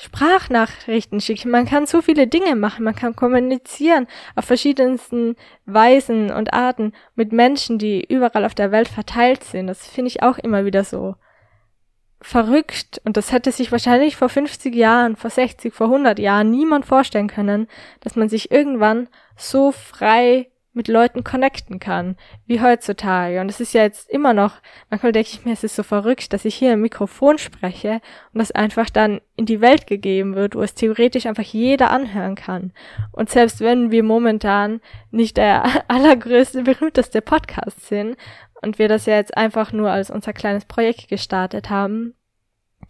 [0.00, 5.34] Sprachnachrichten schicken, man kann so viele Dinge machen, man kann kommunizieren auf verschiedensten
[5.66, 9.66] Weisen und Arten mit Menschen, die überall auf der Welt verteilt sind.
[9.66, 11.16] Das finde ich auch immer wieder so
[12.20, 16.84] verrückt und das hätte sich wahrscheinlich vor 50 Jahren, vor 60, vor 100 Jahren niemand
[16.84, 17.68] vorstellen können,
[18.00, 23.40] dass man sich irgendwann so frei mit Leuten connecten kann, wie heutzutage.
[23.40, 24.54] Und es ist ja jetzt immer noch,
[24.90, 28.00] manchmal denke ich mir, es ist so verrückt, dass ich hier im Mikrofon spreche
[28.32, 32.36] und das einfach dann in die Welt gegeben wird, wo es theoretisch einfach jeder anhören
[32.36, 32.72] kann.
[33.12, 38.16] Und selbst wenn wir momentan nicht der allergrößte, berühmteste Podcast sind
[38.62, 42.14] und wir das ja jetzt einfach nur als unser kleines Projekt gestartet haben,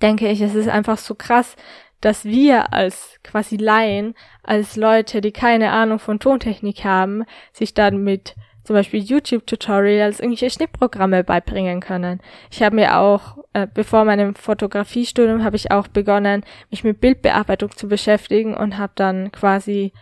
[0.03, 1.57] denke ich, es ist einfach so krass,
[2.01, 8.05] dass wir als quasi Laien, als Leute, die keine Ahnung von Tontechnik haben, sich dann
[8.05, 12.21] mit zum Beispiel YouTube-Tutorials irgendwelche Schnittprogramme beibringen können.
[12.51, 17.71] Ich habe mir auch, äh, bevor meinem Fotografiestudium, habe ich auch begonnen, mich mit Bildbearbeitung
[17.71, 19.93] zu beschäftigen und habe dann quasi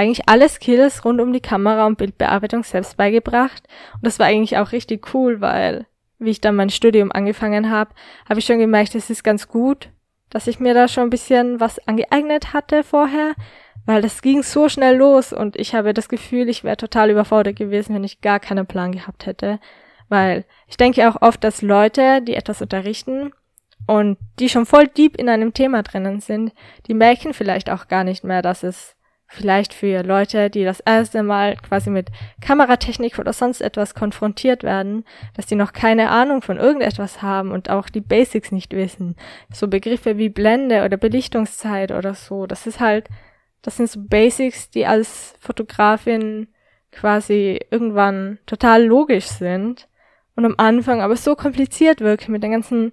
[0.00, 3.62] eigentlich alle Skills rund um die Kamera und Bildbearbeitung selbst beigebracht.
[3.94, 5.86] Und das war eigentlich auch richtig cool, weil,
[6.18, 7.90] wie ich dann mein Studium angefangen habe,
[8.26, 9.90] habe ich schon gemerkt, es ist ganz gut,
[10.30, 13.34] dass ich mir da schon ein bisschen was angeeignet hatte vorher,
[13.84, 17.56] weil das ging so schnell los und ich habe das Gefühl, ich wäre total überfordert
[17.56, 19.60] gewesen, wenn ich gar keinen Plan gehabt hätte.
[20.08, 23.32] Weil ich denke auch oft, dass Leute, die etwas unterrichten
[23.86, 26.52] und die schon voll deep in einem Thema drinnen sind,
[26.86, 28.96] die merken vielleicht auch gar nicht mehr, dass es
[29.30, 32.08] vielleicht für Leute, die das erste Mal quasi mit
[32.40, 35.04] Kameratechnik oder sonst etwas konfrontiert werden,
[35.36, 39.14] dass die noch keine Ahnung von irgendetwas haben und auch die Basics nicht wissen.
[39.52, 43.08] So Begriffe wie Blende oder Belichtungszeit oder so, das ist halt,
[43.62, 46.48] das sind so Basics, die als Fotografin
[46.90, 49.86] quasi irgendwann total logisch sind.
[50.34, 52.92] und am Anfang aber so kompliziert wirken mit den ganzen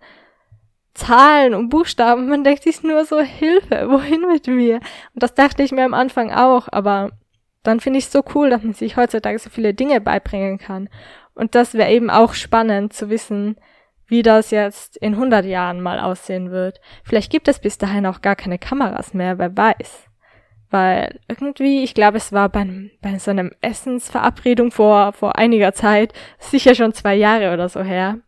[0.98, 2.28] Zahlen und Buchstaben.
[2.28, 4.78] Man denkt sich nur so, Hilfe, wohin mit mir?
[5.14, 7.12] Und das dachte ich mir am Anfang auch, aber
[7.62, 10.90] dann finde ich es so cool, dass man sich heutzutage so viele Dinge beibringen kann.
[11.36, 13.58] Und das wäre eben auch spannend zu wissen,
[14.08, 16.82] wie das jetzt in 100 Jahren mal aussehen wird.
[17.04, 20.06] Vielleicht gibt es bis dahin auch gar keine Kameras mehr, wer weiß.
[20.72, 26.14] Weil irgendwie, ich glaube, es war bei, bei so einem Essensverabredung vor, vor einiger Zeit,
[26.40, 28.20] sicher schon zwei Jahre oder so her.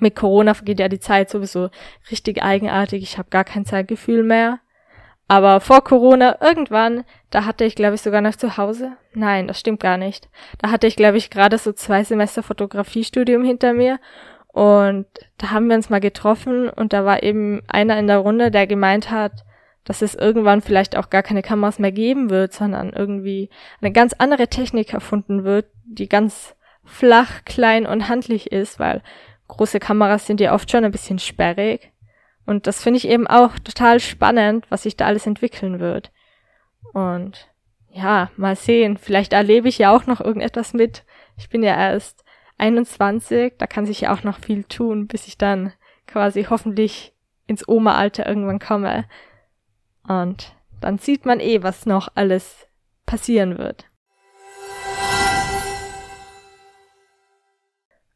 [0.00, 1.70] Mit Corona vergeht ja die Zeit sowieso
[2.10, 3.02] richtig eigenartig.
[3.02, 4.60] Ich habe gar kein Zeitgefühl mehr.
[5.26, 8.92] Aber vor Corona, irgendwann, da hatte ich, glaube ich, sogar noch zu Hause.
[9.14, 10.28] Nein, das stimmt gar nicht.
[10.58, 13.98] Da hatte ich, glaube ich, gerade so zwei Semester Fotografiestudium hinter mir.
[14.48, 15.06] Und
[15.38, 18.66] da haben wir uns mal getroffen und da war eben einer in der Runde, der
[18.66, 19.44] gemeint hat,
[19.84, 24.14] dass es irgendwann vielleicht auch gar keine Kameras mehr geben wird, sondern irgendwie eine ganz
[24.16, 26.54] andere Technik erfunden wird, die ganz
[26.84, 29.02] flach, klein und handlich ist, weil
[29.48, 31.92] große Kameras sind ja oft schon ein bisschen sperrig.
[32.46, 36.12] Und das finde ich eben auch total spannend, was sich da alles entwickeln wird.
[36.92, 37.48] Und
[37.90, 38.98] ja, mal sehen.
[38.98, 41.04] Vielleicht erlebe ich ja auch noch irgendetwas mit.
[41.36, 42.24] Ich bin ja erst
[42.58, 45.72] 21, da kann sich ja auch noch viel tun, bis ich dann
[46.06, 47.14] quasi hoffentlich
[47.46, 49.06] ins Oma-Alter irgendwann komme.
[50.06, 52.66] Und dann sieht man eh, was noch alles
[53.06, 53.86] passieren wird.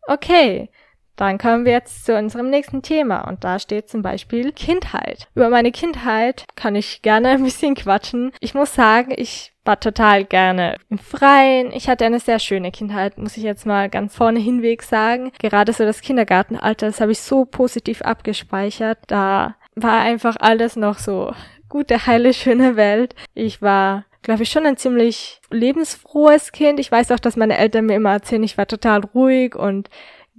[0.06, 0.70] Okay,
[1.18, 5.26] dann kommen wir jetzt zu unserem nächsten Thema und da steht zum Beispiel Kindheit.
[5.34, 8.32] Über meine Kindheit kann ich gerne ein bisschen quatschen.
[8.40, 11.72] Ich muss sagen, ich war total gerne im Freien.
[11.72, 15.32] Ich hatte eine sehr schöne Kindheit, muss ich jetzt mal ganz vorne hinweg sagen.
[15.40, 18.98] Gerade so das Kindergartenalter, das habe ich so positiv abgespeichert.
[19.08, 21.32] Da war einfach alles noch so
[21.68, 23.14] gute, heile, schöne Welt.
[23.34, 26.80] Ich war glaube ich, schon ein ziemlich lebensfrohes Kind.
[26.80, 29.88] Ich weiß auch, dass meine Eltern mir immer erzählen, ich war total ruhig und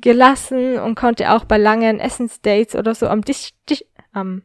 [0.01, 4.43] gelassen und konnte auch bei langen Essensdates oder so am Tisch, Tisch am,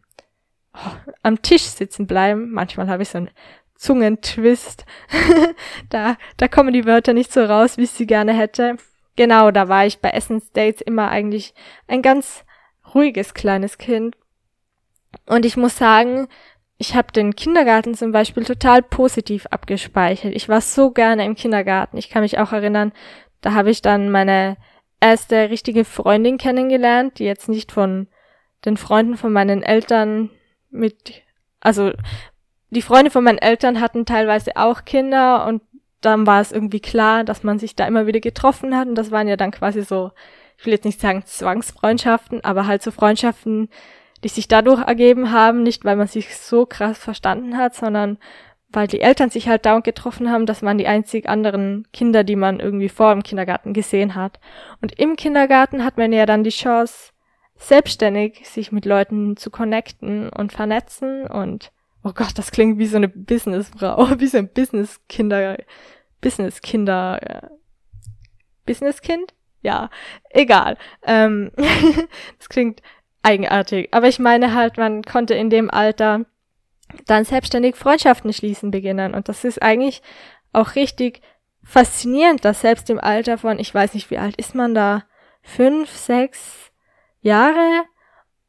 [0.75, 0.91] oh,
[1.23, 2.51] am Tisch sitzen bleiben.
[2.51, 3.31] Manchmal habe ich so einen
[3.77, 4.85] Zungentwist.
[5.91, 8.77] da, da kommen die Wörter nicht so raus, wie ich sie gerne hätte.
[9.17, 11.55] Genau, da war ich bei Essensdates immer eigentlich
[11.87, 12.45] ein ganz
[12.95, 14.17] ruhiges kleines Kind.
[15.27, 16.27] Und ich muss sagen,
[16.77, 20.35] ich habe den Kindergarten zum Beispiel total positiv abgespeichert.
[20.35, 21.97] Ich war so gerne im Kindergarten.
[21.97, 22.93] Ich kann mich auch erinnern,
[23.41, 24.57] da habe ich dann meine
[25.05, 28.09] erste richtige Freundin kennengelernt, die jetzt nicht von
[28.65, 30.31] den Freunden von meinen Eltern
[30.71, 31.23] mit,
[31.61, 31.93] also
[32.71, 35.61] die Freunde von meinen Eltern hatten teilweise auch Kinder und
[36.01, 39.11] dann war es irgendwie klar, dass man sich da immer wieder getroffen hat und das
[39.11, 40.11] waren ja dann quasi so,
[40.57, 43.69] ich will jetzt nicht sagen Zwangsfreundschaften, aber halt so Freundschaften,
[44.23, 48.17] die sich dadurch ergeben haben, nicht weil man sich so krass verstanden hat, sondern
[48.75, 52.37] weil die Eltern sich halt dauernd getroffen haben, das waren die einzig anderen Kinder, die
[52.37, 54.41] man irgendwie vor dem Kindergarten gesehen hat.
[54.81, 57.13] Und im Kindergarten hat man ja dann die Chance,
[57.57, 62.97] selbstständig sich mit Leuten zu connecten und vernetzen und oh Gott, das klingt wie so
[62.97, 65.59] eine Businessfrau, wie so ein Businesskinder,
[66.21, 67.49] Businesskinder, äh,
[68.67, 69.35] Businesskind?
[69.63, 69.89] Ja,
[70.31, 70.77] egal.
[71.05, 71.51] Ähm,
[72.39, 72.83] das klingt
[73.23, 73.89] eigenartig.
[73.93, 76.27] Aber ich meine halt, man konnte in dem Alter
[77.07, 79.15] dann selbstständig Freundschaften schließen beginnen.
[79.15, 80.03] Und das ist eigentlich
[80.53, 81.21] auch richtig
[81.63, 85.05] faszinierend, dass selbst im Alter von, ich weiß nicht, wie alt ist man da,
[85.43, 86.71] fünf, sechs
[87.21, 87.83] Jahre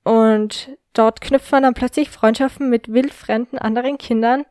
[0.03, 4.45] und dort knüpft man dann plötzlich Freundschaften mit wildfremden anderen Kindern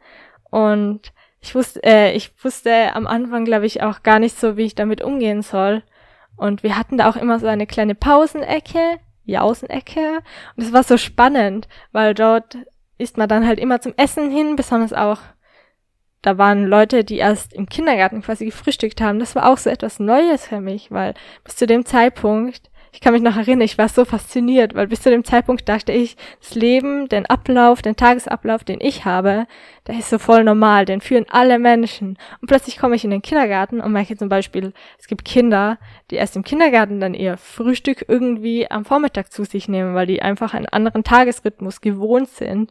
[0.50, 1.12] und
[1.44, 4.74] ich wusste, äh, ich wusste am Anfang, glaube ich, auch gar nicht so, wie ich
[4.74, 5.82] damit umgehen soll.
[6.36, 10.20] Und wir hatten da auch immer so eine kleine Pausenecke, Jausenecke.
[10.56, 12.56] Und es war so spannend, weil dort
[12.98, 15.18] isst man dann halt immer zum Essen hin, besonders auch,
[16.22, 19.18] da waren Leute, die erst im Kindergarten quasi gefrühstückt haben.
[19.18, 23.12] Das war auch so etwas Neues für mich, weil bis zu dem Zeitpunkt ich kann
[23.12, 26.54] mich noch erinnern, ich war so fasziniert, weil bis zu dem Zeitpunkt dachte ich, das
[26.54, 29.48] Leben, den Ablauf, den Tagesablauf, den ich habe,
[29.88, 32.16] der ist so voll normal, den führen alle Menschen.
[32.40, 35.78] Und plötzlich komme ich in den Kindergarten und merke zum Beispiel, es gibt Kinder,
[36.12, 40.22] die erst im Kindergarten dann ihr Frühstück irgendwie am Vormittag zu sich nehmen, weil die
[40.22, 42.70] einfach einen anderen Tagesrhythmus gewohnt sind.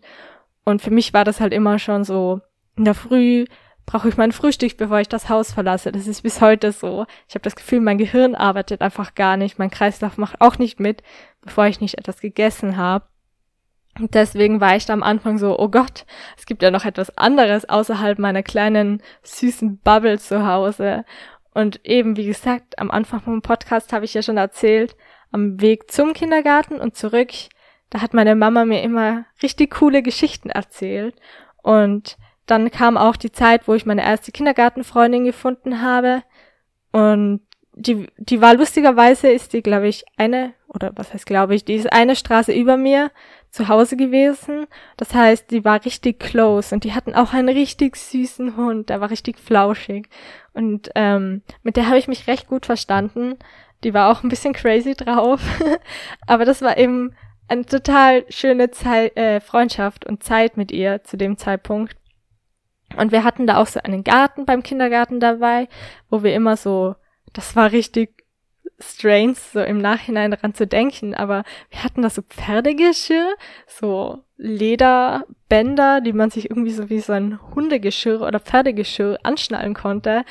[0.63, 2.39] Und für mich war das halt immer schon so,
[2.77, 3.43] in der Früh
[3.85, 5.91] brauche ich mein Frühstück, bevor ich das Haus verlasse.
[5.91, 7.05] Das ist bis heute so.
[7.27, 9.59] Ich habe das Gefühl, mein Gehirn arbeitet einfach gar nicht.
[9.59, 11.03] Mein Kreislauf macht auch nicht mit,
[11.41, 13.05] bevor ich nicht etwas gegessen habe.
[13.99, 16.05] Und deswegen war ich da am Anfang so, oh Gott,
[16.37, 21.05] es gibt ja noch etwas anderes außerhalb meiner kleinen süßen Bubble zu Hause.
[21.53, 24.95] Und eben, wie gesagt, am Anfang vom Podcast habe ich ja schon erzählt,
[25.31, 27.31] am Weg zum Kindergarten und zurück,
[27.91, 31.15] da hat meine Mama mir immer richtig coole Geschichten erzählt.
[31.61, 36.23] Und dann kam auch die Zeit, wo ich meine erste Kindergartenfreundin gefunden habe.
[36.91, 37.41] Und
[37.75, 41.75] die, die war lustigerweise, ist die, glaube ich, eine, oder was heißt glaube ich, die
[41.75, 43.11] ist eine Straße über mir
[43.49, 44.67] zu Hause gewesen.
[44.97, 49.01] Das heißt, die war richtig close und die hatten auch einen richtig süßen Hund, der
[49.01, 50.09] war richtig flauschig.
[50.53, 53.35] Und ähm, mit der habe ich mich recht gut verstanden.
[53.83, 55.41] Die war auch ein bisschen crazy drauf.
[56.27, 57.15] Aber das war eben
[57.47, 61.95] eine total schöne Zeit, äh, Freundschaft und Zeit mit ihr zu dem Zeitpunkt.
[62.97, 65.67] Und wir hatten da auch so einen Garten beim Kindergarten dabei,
[66.09, 66.95] wo wir immer so,
[67.33, 68.23] das war richtig
[68.79, 73.33] strange, so im Nachhinein daran zu denken, aber wir hatten da so Pferdegeschirr,
[73.67, 80.25] so Lederbänder, die man sich irgendwie so wie so ein Hundegeschirr oder Pferdegeschirr anschnallen konnte.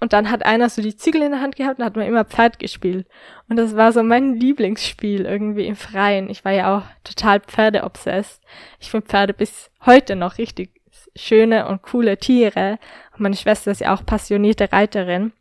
[0.00, 2.24] Und dann hat einer so die Zügel in der Hand gehabt und hat man immer
[2.24, 3.06] Pferd gespielt.
[3.48, 6.28] Und das war so mein Lieblingsspiel irgendwie im Freien.
[6.28, 8.42] Ich war ja auch total Pferdeobsessed.
[8.80, 10.81] Ich finde Pferde bis heute noch richtig
[11.16, 12.78] schöne und coole Tiere.
[13.12, 15.32] Und meine Schwester ist ja auch passionierte Reiterin.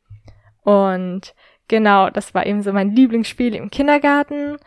[0.63, 1.33] Und
[1.67, 4.57] genau, das war eben so mein Lieblingsspiel im Kindergarten.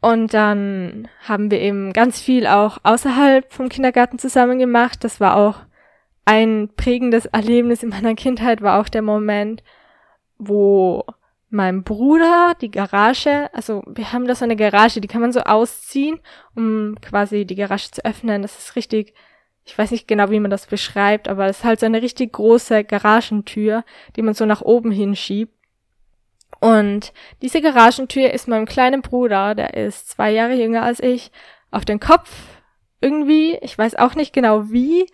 [0.00, 5.04] Und dann haben wir eben ganz viel auch außerhalb vom Kindergarten zusammen gemacht.
[5.04, 5.56] Das war auch
[6.24, 9.62] ein prägendes Erlebnis in meiner Kindheit, war auch der Moment,
[10.38, 11.04] wo
[11.50, 15.40] mein Bruder die Garage, also wir haben da so eine Garage, die kann man so
[15.40, 16.20] ausziehen,
[16.54, 18.42] um quasi die Garage zu öffnen.
[18.42, 19.14] Das ist richtig
[19.70, 22.32] ich weiß nicht genau, wie man das beschreibt, aber es ist halt so eine richtig
[22.32, 23.84] große Garagentür,
[24.16, 25.54] die man so nach oben hinschiebt.
[26.58, 31.30] Und diese Garagentür ist meinem kleinen Bruder, der ist zwei Jahre jünger als ich,
[31.70, 32.28] auf den Kopf
[33.00, 35.06] irgendwie, ich weiß auch nicht genau wie,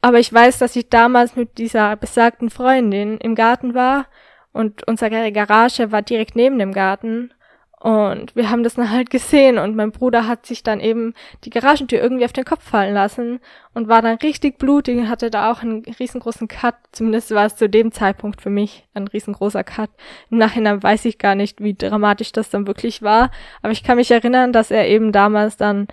[0.00, 4.06] aber ich weiß, dass ich damals mit dieser besagten Freundin im Garten war
[4.52, 7.34] und unsere Garage war direkt neben dem Garten
[7.80, 11.14] und wir haben das dann halt gesehen und mein Bruder hat sich dann eben
[11.44, 13.38] die Garagentür irgendwie auf den Kopf fallen lassen
[13.72, 16.74] und war dann richtig blutig und hatte da auch einen riesengroßen Cut.
[16.90, 19.90] Zumindest war es zu dem Zeitpunkt für mich ein riesengroßer Cut.
[20.28, 23.30] Im Nachhinein weiß ich gar nicht, wie dramatisch das dann wirklich war.
[23.62, 25.86] Aber ich kann mich erinnern, dass er eben damals dann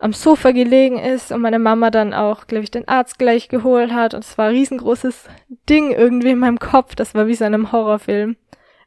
[0.00, 3.92] am Sofa gelegen ist und meine Mama dann auch, glaube ich, den Arzt gleich geholt
[3.92, 4.14] hat.
[4.14, 5.28] Und es war ein riesengroßes
[5.68, 6.96] Ding irgendwie in meinem Kopf.
[6.96, 8.36] Das war wie so in einem Horrorfilm.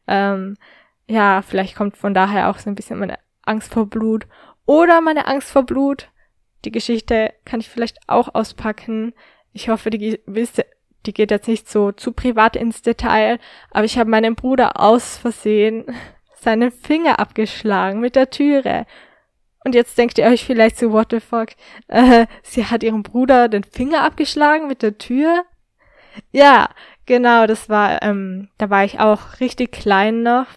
[0.07, 0.57] Ähm,
[1.07, 4.25] ja, vielleicht kommt von daher auch so ein bisschen meine Angst vor Blut.
[4.65, 6.09] Oder meine Angst vor Blut.
[6.65, 9.13] Die Geschichte kann ich vielleicht auch auspacken.
[9.51, 10.19] Ich hoffe, die,
[11.05, 13.39] die geht jetzt nicht so zu privat ins Detail,
[13.71, 15.85] aber ich habe meinem Bruder aus Versehen
[16.35, 18.85] seinen Finger abgeschlagen mit der Türe.
[19.65, 21.49] Und jetzt denkt ihr euch vielleicht so, what the fuck?
[21.87, 25.45] Äh, sie hat ihrem Bruder den Finger abgeschlagen mit der Tür?
[26.31, 26.69] Ja,
[27.05, 30.47] genau, das war, ähm, da war ich auch richtig klein noch.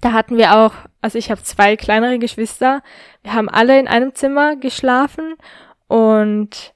[0.00, 2.82] Da hatten wir auch, also ich habe zwei kleinere Geschwister.
[3.22, 5.34] Wir haben alle in einem Zimmer geschlafen
[5.88, 6.74] und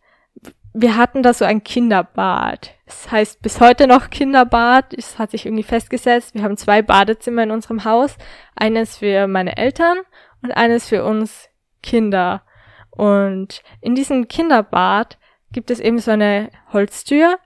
[0.74, 2.74] wir hatten da so ein Kinderbad.
[2.84, 4.92] Es heißt bis heute noch Kinderbad.
[4.92, 6.34] Es hat sich irgendwie festgesetzt.
[6.34, 8.16] Wir haben zwei Badezimmer in unserem Haus.
[8.56, 9.98] Eines für meine Eltern
[10.42, 11.48] und eines für uns
[11.82, 12.42] Kinder.
[12.90, 15.18] Und in diesem Kinderbad
[15.52, 17.38] gibt es eben so eine Holztür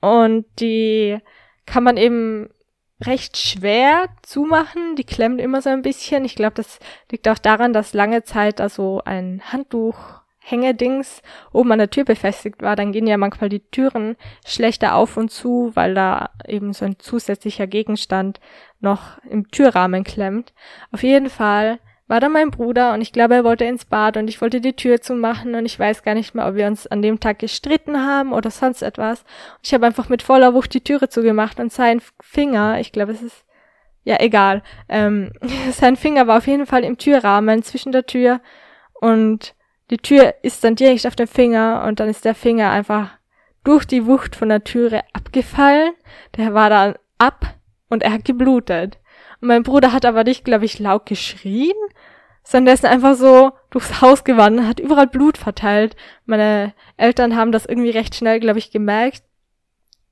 [0.00, 1.18] und die
[1.66, 2.50] kann man eben
[3.06, 4.96] recht schwer zumachen.
[4.96, 6.24] Die klemmt immer so ein bisschen.
[6.24, 6.78] Ich glaube, das
[7.10, 12.04] liegt auch daran, dass lange Zeit da so ein Handtuch Hängedings oben an der Tür
[12.04, 16.72] befestigt war, dann gehen ja manchmal die Türen schlechter auf und zu, weil da eben
[16.72, 18.40] so ein zusätzlicher Gegenstand
[18.80, 20.52] noch im Türrahmen klemmt.
[20.90, 21.78] Auf jeden Fall
[22.12, 24.74] war da mein Bruder und ich glaube, er wollte ins Bad und ich wollte die
[24.74, 28.06] Tür zumachen und ich weiß gar nicht mehr, ob wir uns an dem Tag gestritten
[28.06, 29.24] haben oder sonst etwas.
[29.62, 33.22] Ich habe einfach mit voller Wucht die Türe zugemacht und sein Finger, ich glaube, es
[33.22, 33.46] ist,
[34.04, 35.32] ja, egal, ähm,
[35.72, 38.42] sein Finger war auf jeden Fall im Türrahmen zwischen der Tür
[39.00, 39.54] und
[39.90, 43.12] die Tür ist dann direkt auf dem Finger und dann ist der Finger einfach
[43.64, 45.94] durch die Wucht von der Türe abgefallen.
[46.36, 47.54] Der war dann ab
[47.88, 48.98] und er hat geblutet.
[49.40, 51.72] Und mein Bruder hat aber nicht, glaube ich, laut geschrien,
[52.52, 55.96] sondern der ist einfach so durchs Haus gewandt, hat überall Blut verteilt.
[56.26, 59.22] Meine Eltern haben das irgendwie recht schnell, glaube ich, gemerkt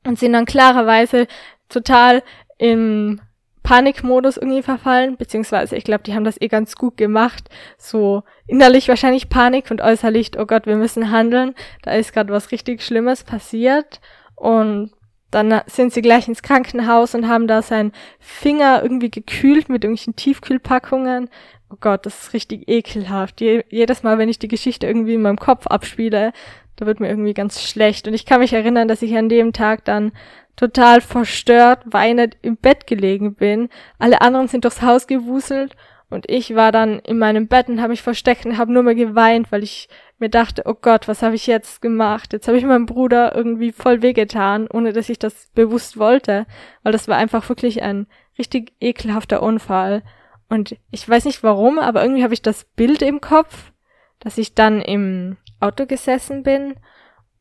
[0.07, 1.27] und sind dann klarerweise
[1.69, 2.23] total
[2.57, 3.21] im
[3.63, 7.51] Panikmodus irgendwie verfallen, beziehungsweise ich glaube, die haben das eh ganz gut gemacht.
[7.77, 11.55] So innerlich wahrscheinlich Panik und äußerlich, oh Gott, wir müssen handeln.
[11.83, 14.01] Da ist gerade was richtig Schlimmes passiert.
[14.35, 14.93] Und
[15.31, 20.17] dann sind sie gleich ins Krankenhaus und haben da seinen Finger irgendwie gekühlt mit irgendwelchen
[20.17, 21.29] Tiefkühlpackungen.
[21.71, 23.41] Oh Gott, das ist richtig ekelhaft.
[23.41, 26.33] Je jedes Mal, wenn ich die Geschichte irgendwie in meinem Kopf abspiele,
[26.77, 28.09] da wird mir irgendwie ganz schlecht.
[28.09, 30.13] Und ich kann mich erinnern, dass ich an dem Tag dann
[30.57, 33.69] total verstört, weinend im Bett gelegen bin.
[33.99, 35.77] Alle anderen sind durchs Haus gewuselt
[36.11, 38.97] und ich war dann in meinem Bett und habe mich versteckt und habe nur mehr
[38.97, 42.33] geweint, weil ich mir dachte, oh Gott, was habe ich jetzt gemacht?
[42.33, 46.47] Jetzt habe ich meinem Bruder irgendwie voll wehgetan, ohne dass ich das bewusst wollte,
[46.83, 48.07] weil das war einfach wirklich ein
[48.39, 50.03] richtig ekelhafter Unfall.
[50.51, 53.73] Und ich weiß nicht warum, aber irgendwie habe ich das Bild im Kopf,
[54.19, 56.75] dass ich dann im Auto gesessen bin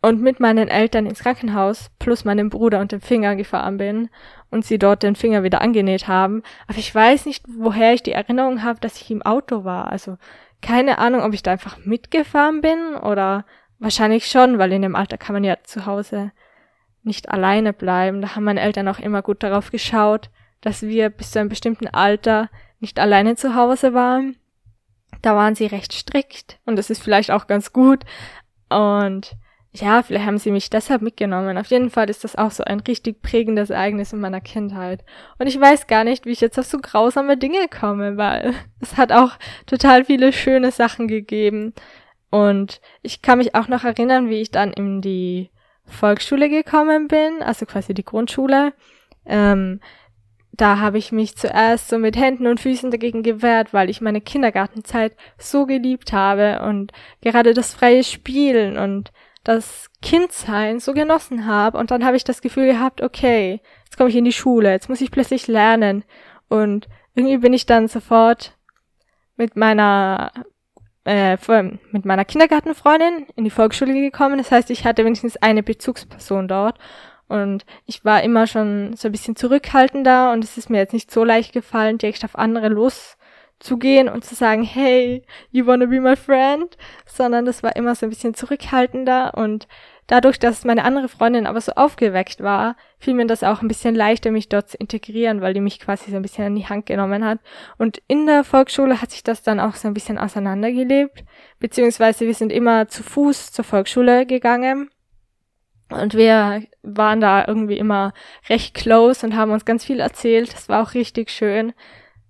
[0.01, 4.09] und mit meinen Eltern ins Krankenhaus plus meinem Bruder und dem Finger gefahren bin
[4.51, 6.43] und sie dort den Finger wieder angenäht haben.
[6.67, 9.91] Aber ich weiß nicht, woher ich die Erinnerung habe, dass ich im Auto war.
[9.91, 10.17] Also
[10.61, 13.43] keine Ahnung, ob ich da einfach mitgefahren bin oder
[13.79, 16.31] wahrscheinlich schon, weil in dem Alter kann man ja zu Hause
[17.01, 18.21] nicht alleine bleiben.
[18.21, 20.29] Da haben meine Eltern auch immer gut darauf geschaut,
[20.61, 22.49] dass wir bis zu einem bestimmten Alter
[22.79, 24.37] nicht alleine zu Hause waren.
[25.21, 28.03] Da waren sie recht strikt und das ist vielleicht auch ganz gut.
[28.69, 29.35] Und
[29.71, 31.57] ja, vielleicht haben sie mich deshalb mitgenommen.
[31.57, 35.03] Auf jeden Fall ist das auch so ein richtig prägendes Ereignis in meiner Kindheit.
[35.37, 38.97] Und ich weiß gar nicht, wie ich jetzt auf so grausame Dinge komme, weil es
[38.97, 39.33] hat auch
[39.67, 41.73] total viele schöne Sachen gegeben.
[42.31, 45.49] Und ich kann mich auch noch erinnern, wie ich dann in die
[45.85, 48.73] Volksschule gekommen bin, also quasi die Grundschule.
[49.25, 49.81] Ähm,
[50.59, 54.19] da habe ich mich zuerst so mit Händen und Füßen dagegen gewehrt, weil ich meine
[54.19, 56.91] Kindergartenzeit so geliebt habe und
[57.21, 59.11] gerade das freie Spielen und
[59.43, 61.77] das Kindsein so genossen habe.
[61.77, 64.89] Und dann habe ich das Gefühl gehabt, okay, jetzt komme ich in die Schule, jetzt
[64.89, 66.03] muss ich plötzlich lernen.
[66.49, 68.57] Und irgendwie bin ich dann sofort
[69.37, 70.31] mit meiner
[71.05, 71.37] äh,
[71.91, 74.37] mit meiner Kindergartenfreundin in die Volksschule gekommen.
[74.37, 76.77] Das heißt, ich hatte wenigstens eine Bezugsperson dort.
[77.29, 81.11] Und ich war immer schon so ein bisschen zurückhaltender und es ist mir jetzt nicht
[81.11, 86.15] so leicht gefallen, direkt auf andere loszugehen und zu sagen, hey, you wanna be my
[86.15, 86.75] friend?
[87.05, 89.67] Sondern das war immer so ein bisschen zurückhaltender und
[90.07, 93.93] dadurch, dass meine andere Freundin aber so aufgeweckt war, fiel mir das auch ein bisschen
[93.93, 96.87] leichter, mich dort zu integrieren, weil die mich quasi so ein bisschen an die Hand
[96.87, 97.39] genommen hat.
[97.77, 101.23] Und in der Volksschule hat sich das dann auch so ein bisschen auseinandergelebt,
[101.59, 104.89] beziehungsweise wir sind immer zu Fuß zur Volksschule gegangen.
[105.89, 108.13] Und wir waren da irgendwie immer
[108.47, 110.53] recht close und haben uns ganz viel erzählt.
[110.53, 111.73] Das war auch richtig schön.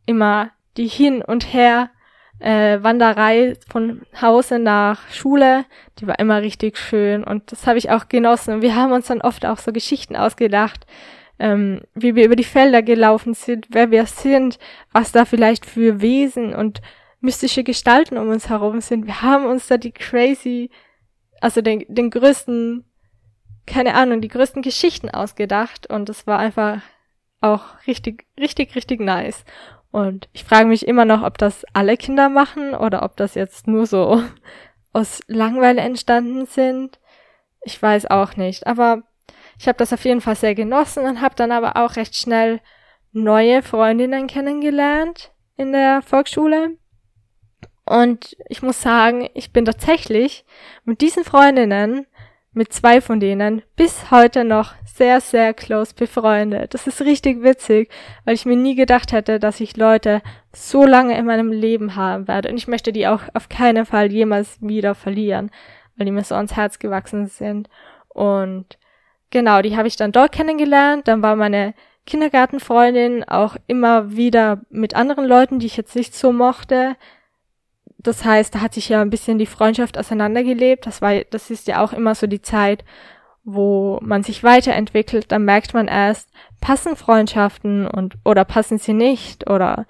[0.06, 1.90] Immer die hin und her
[2.40, 5.66] äh, Wanderei von Hause nach Schule,
[6.00, 8.56] die war immer richtig schön und das habe ich auch genossen.
[8.56, 10.86] Und wir haben uns dann oft auch so Geschichten ausgedacht,
[11.38, 14.58] ähm, wie wir über die Felder gelaufen sind, wer wir sind,
[14.92, 16.82] was da vielleicht für Wesen und
[17.22, 19.06] mystische Gestalten um uns herum sind.
[19.06, 20.70] Wir haben uns da die crazy,
[21.42, 22.86] also den, den größten,
[23.70, 26.82] keine Ahnung, die größten Geschichten ausgedacht und das war einfach
[27.40, 29.46] auch richtig, richtig, richtig nice.
[29.92, 33.68] Und ich frage mich immer noch, ob das alle Kinder machen oder ob das jetzt
[33.68, 34.22] nur so
[34.94, 37.00] aus Langweile entstanden sind.
[37.62, 38.68] Ich weiß auch nicht.
[38.68, 39.04] Aber
[39.58, 42.62] ich habe das auf jeden Fall sehr genossen und habe dann aber auch recht schnell
[43.12, 46.78] neue Freundinnen kennengelernt in der Volksschule.
[47.86, 50.46] Und ich muss sagen, ich bin tatsächlich
[50.84, 52.06] mit diesen Freundinnen
[52.52, 56.74] mit zwei von denen bis heute noch sehr, sehr close befreundet.
[56.74, 57.90] Das ist richtig witzig,
[58.26, 60.22] weil ich mir nie gedacht hätte, dass ich Leute
[60.52, 62.50] so lange in meinem Leben haben werde.
[62.50, 65.52] Und ich möchte die auch auf keinen Fall jemals wieder verlieren,
[65.96, 67.70] weil die mir so ans Herz gewachsen sind.
[68.10, 68.78] Und
[69.30, 71.08] genau, die habe ich dann dort kennengelernt.
[71.08, 71.76] Dann war meine
[72.06, 76.96] Kindergartenfreundin auch immer wieder mit anderen Leuten, die ich jetzt nicht so mochte,
[78.02, 80.86] das heißt, da hat sich ja ein bisschen die Freundschaft auseinandergelebt.
[80.86, 82.86] Das war, das ist ja auch immer so die Zeit,
[83.44, 85.32] wo man sich weiterentwickelt.
[85.32, 86.30] Dann merkt man erst,
[86.62, 89.86] passen Freundschaften und, oder passen sie nicht oder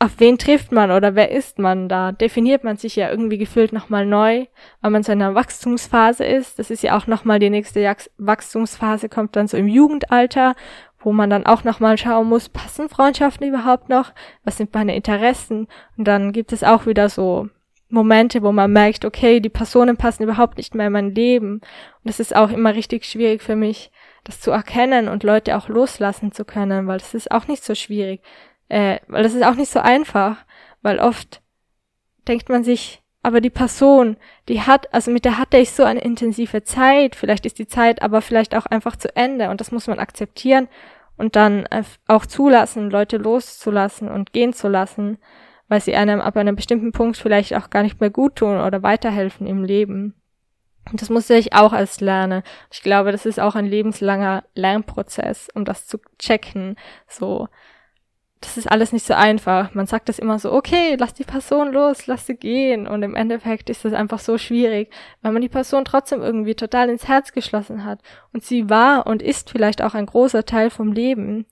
[0.00, 1.88] auf wen trifft man oder wer ist man?
[1.88, 4.46] Da definiert man sich ja irgendwie gefühlt nochmal neu,
[4.80, 6.58] weil man so in einer Wachstumsphase ist.
[6.58, 10.56] Das ist ja auch nochmal die nächste Wachstumsphase, kommt dann so im Jugendalter,
[11.04, 14.12] wo man dann auch nochmal schauen muss, passen Freundschaften überhaupt noch?
[14.44, 15.68] Was sind meine Interessen?
[15.96, 17.48] Und dann gibt es auch wieder so
[17.88, 21.54] Momente, wo man merkt, okay, die Personen passen überhaupt nicht mehr in mein Leben.
[21.54, 21.62] Und
[22.04, 23.90] das ist auch immer richtig schwierig für mich,
[24.24, 27.74] das zu erkennen und Leute auch loslassen zu können, weil das ist auch nicht so
[27.74, 28.22] schwierig,
[28.68, 30.36] äh, weil das ist auch nicht so einfach,
[30.80, 31.42] weil oft
[32.28, 34.16] denkt man sich, aber die Person,
[34.48, 38.02] die hat, also mit der hatte ich so eine intensive Zeit, vielleicht ist die Zeit
[38.02, 40.68] aber vielleicht auch einfach zu Ende und das muss man akzeptieren
[41.16, 41.66] und dann
[42.08, 45.18] auch zulassen, Leute loszulassen und gehen zu lassen,
[45.68, 48.82] weil sie einem ab einem bestimmten Punkt vielleicht auch gar nicht mehr gut tun oder
[48.82, 50.14] weiterhelfen im Leben.
[50.90, 52.42] Und das musste ich auch erst lernen.
[52.72, 56.76] Ich glaube, das ist auch ein lebenslanger Lernprozess, um das zu checken.
[57.06, 57.48] So,
[58.42, 59.72] das ist alles nicht so einfach.
[59.72, 62.86] Man sagt das immer so, okay, lass die Person los, lass sie gehen.
[62.86, 66.90] Und im Endeffekt ist das einfach so schwierig, weil man die Person trotzdem irgendwie total
[66.90, 68.00] ins Herz geschlossen hat.
[68.32, 71.46] Und sie war und ist vielleicht auch ein großer Teil vom Leben.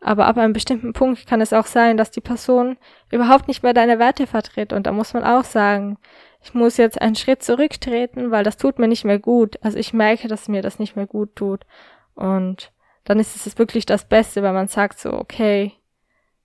[0.00, 2.78] Aber ab einem bestimmten Punkt kann es auch sein, dass die Person
[3.10, 4.72] überhaupt nicht mehr deine Werte vertritt.
[4.72, 5.98] Und da muss man auch sagen,
[6.42, 9.58] ich muss jetzt einen Schritt zurücktreten, weil das tut mir nicht mehr gut.
[9.62, 11.66] Also ich merke, dass mir das nicht mehr gut tut.
[12.14, 12.72] Und
[13.04, 15.72] dann ist es wirklich das Beste, weil man sagt so, okay,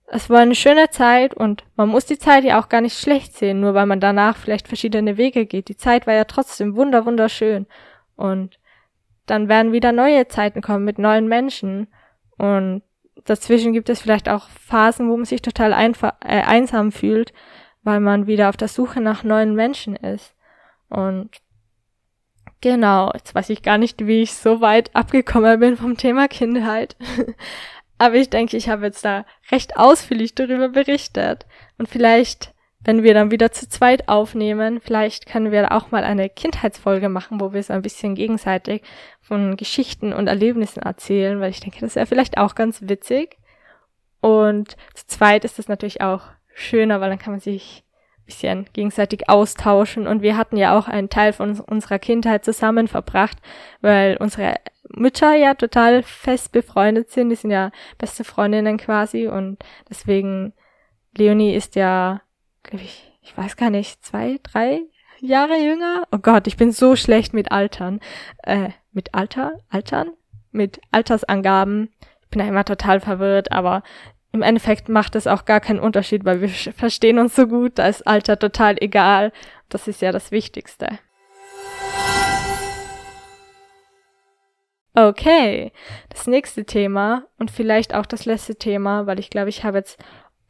[0.08, 3.36] es war eine schöne Zeit und man muss die Zeit ja auch gar nicht schlecht
[3.36, 5.68] sehen, nur weil man danach vielleicht verschiedene Wege geht.
[5.68, 7.66] Die Zeit war ja trotzdem wunder wunderschön
[8.14, 8.58] und
[9.26, 11.88] dann werden wieder neue Zeiten kommen mit neuen Menschen
[12.38, 12.82] und
[13.24, 17.32] dazwischen gibt es vielleicht auch Phasen, wo man sich total äh, einsam fühlt,
[17.82, 20.34] weil man wieder auf der Suche nach neuen Menschen ist.
[20.88, 21.30] Und
[22.60, 26.96] genau, jetzt weiß ich gar nicht, wie ich so weit abgekommen bin vom Thema Kindheit.
[27.98, 31.46] Aber ich denke, ich habe jetzt da recht ausführlich darüber berichtet.
[31.78, 36.28] Und vielleicht, wenn wir dann wieder zu zweit aufnehmen, vielleicht können wir auch mal eine
[36.28, 38.82] Kindheitsfolge machen, wo wir so ein bisschen gegenseitig
[39.20, 43.38] von Geschichten und Erlebnissen erzählen, weil ich denke, das wäre vielleicht auch ganz witzig.
[44.20, 46.22] Und zu zweit ist das natürlich auch
[46.54, 47.85] schöner, weil dann kann man sich
[48.26, 50.06] bisschen gegenseitig austauschen.
[50.06, 53.38] Und wir hatten ja auch einen Teil von unserer Kindheit zusammen verbracht,
[53.80, 54.56] weil unsere
[54.88, 57.30] Mütter ja total fest befreundet sind.
[57.30, 59.58] Die sind ja beste Freundinnen quasi und
[59.88, 60.52] deswegen,
[61.16, 62.20] Leonie ist ja,
[62.62, 64.82] glaube ich, ich weiß gar nicht, zwei, drei
[65.20, 66.04] Jahre jünger.
[66.12, 68.00] Oh Gott, ich bin so schlecht mit Altern.
[68.42, 69.60] Äh, mit Alter?
[69.70, 70.12] Altern?
[70.52, 71.90] Mit Altersangaben.
[72.22, 73.82] Ich bin ja immer total verwirrt, aber
[74.36, 77.88] im Endeffekt macht es auch gar keinen Unterschied, weil wir verstehen uns so gut, da
[77.88, 79.32] ist Alter total egal.
[79.68, 80.98] Das ist ja das Wichtigste.
[84.94, 85.72] Okay,
[86.08, 89.98] das nächste Thema und vielleicht auch das letzte Thema, weil ich glaube, ich habe jetzt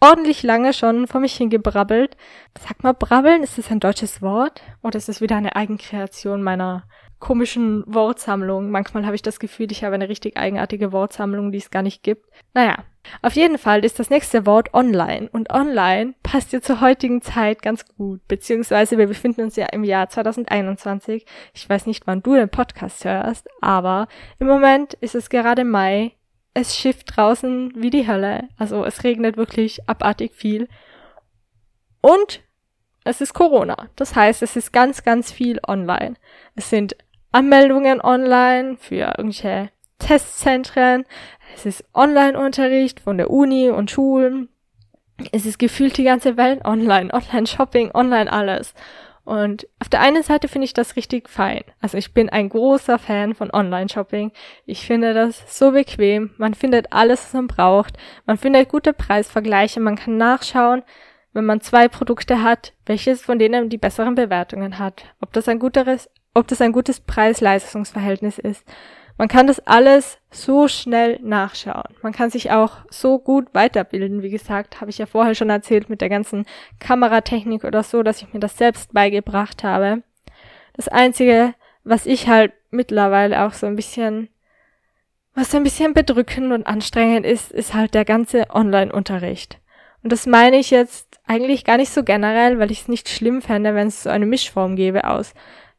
[0.00, 2.16] ordentlich lange schon vor mich hingebrabbelt.
[2.58, 6.84] Sag mal, brabbeln, ist das ein deutsches Wort oder ist das wieder eine Eigenkreation meiner
[7.18, 8.70] komischen Wortsammlung?
[8.70, 12.02] Manchmal habe ich das Gefühl, ich habe eine richtig eigenartige Wortsammlung, die es gar nicht
[12.02, 12.26] gibt.
[12.54, 12.84] Naja,
[13.22, 15.28] auf jeden Fall ist das nächste Wort online.
[15.30, 18.26] Und online passt ja zur heutigen Zeit ganz gut.
[18.28, 21.24] Beziehungsweise wir befinden uns ja im Jahr 2021.
[21.54, 24.08] Ich weiß nicht, wann du den Podcast hörst, aber
[24.38, 26.12] im Moment ist es gerade Mai.
[26.54, 28.48] Es schifft draußen wie die Hölle.
[28.56, 30.68] Also es regnet wirklich abartig viel.
[32.00, 32.40] Und
[33.04, 33.88] es ist Corona.
[33.94, 36.14] Das heißt, es ist ganz, ganz viel online.
[36.56, 36.96] Es sind
[37.36, 39.68] Anmeldungen online für irgendwelche
[39.98, 41.04] Testzentren.
[41.54, 44.48] Es ist Online-Unterricht von der Uni und Schulen.
[45.32, 48.72] Es ist gefühlt die ganze Welt online, Online-Shopping, online alles.
[49.24, 51.62] Und auf der einen Seite finde ich das richtig fein.
[51.82, 54.32] Also ich bin ein großer Fan von Online-Shopping.
[54.64, 56.30] Ich finde das so bequem.
[56.38, 57.98] Man findet alles, was man braucht.
[58.24, 59.80] Man findet gute Preisvergleiche.
[59.80, 60.84] Man kann nachschauen,
[61.34, 65.04] wenn man zwei Produkte hat, welches von denen die besseren Bewertungen hat.
[65.20, 68.62] Ob das ein guteres, ob das ein gutes Preis-Leistungsverhältnis ist.
[69.16, 71.94] Man kann das alles so schnell nachschauen.
[72.02, 74.22] Man kann sich auch so gut weiterbilden.
[74.22, 76.44] Wie gesagt, habe ich ja vorher schon erzählt mit der ganzen
[76.78, 80.02] Kameratechnik oder so, dass ich mir das selbst beigebracht habe.
[80.74, 84.28] Das Einzige, was ich halt mittlerweile auch so ein bisschen,
[85.34, 89.58] was ein bisschen bedrückend und anstrengend ist, ist halt der ganze Online-Unterricht.
[90.02, 93.40] Und das meine ich jetzt eigentlich gar nicht so generell, weil ich es nicht schlimm
[93.40, 95.32] fände, wenn es so eine Mischform gäbe aus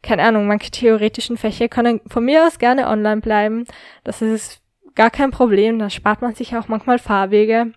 [0.07, 3.65] keine Ahnung, manche theoretischen Fächer können von mir aus gerne online bleiben.
[4.05, 4.61] Das ist
[4.95, 5.79] gar kein Problem.
[5.79, 7.73] Da spart man sich auch manchmal Fahrwege.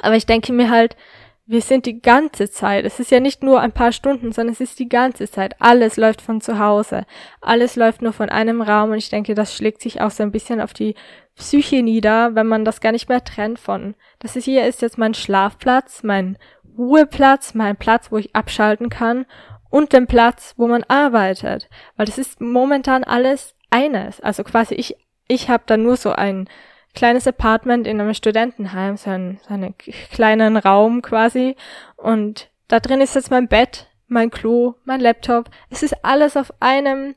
[0.00, 0.96] Aber ich denke mir halt,
[1.44, 4.62] wir sind die ganze Zeit, es ist ja nicht nur ein paar Stunden, sondern es
[4.62, 5.60] ist die ganze Zeit.
[5.60, 7.04] Alles läuft von zu Hause.
[7.42, 10.32] Alles läuft nur von einem Raum und ich denke, das schlägt sich auch so ein
[10.32, 10.94] bisschen auf die
[11.36, 13.94] Psyche nieder, wenn man das gar nicht mehr trennt von.
[14.18, 16.38] Das ist hier ist jetzt mein Schlafplatz, mein
[16.78, 19.26] Ruheplatz, mein Platz, wo ich abschalten kann
[19.74, 24.20] und den Platz, wo man arbeitet, weil das ist momentan alles eines.
[24.20, 24.96] Also quasi ich
[25.26, 26.48] ich habe da nur so ein
[26.94, 29.74] kleines Apartment in einem Studentenheim, so, ein, so einen
[30.12, 31.56] kleinen Raum quasi
[31.96, 35.50] und da drin ist jetzt mein Bett, mein Klo, mein Laptop.
[35.70, 37.16] Es ist alles auf einem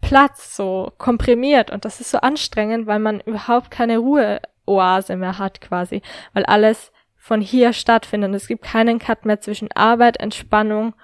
[0.00, 5.60] Platz so komprimiert und das ist so anstrengend, weil man überhaupt keine Ruheoase mehr hat
[5.60, 6.00] quasi,
[6.32, 8.32] weil alles von hier stattfindet.
[8.36, 10.94] Es gibt keinen Cut mehr zwischen Arbeit, Entspannung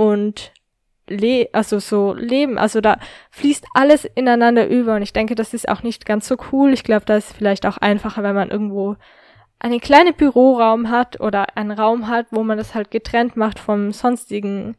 [0.00, 0.52] und
[1.08, 2.56] le also so leben.
[2.56, 2.98] Also da
[3.32, 6.72] fließt alles ineinander über und ich denke, das ist auch nicht ganz so cool.
[6.72, 8.96] Ich glaube, da ist vielleicht auch einfacher, wenn man irgendwo
[9.58, 13.92] einen kleinen Büroraum hat oder einen Raum hat, wo man das halt getrennt macht vom
[13.92, 14.76] sonstigen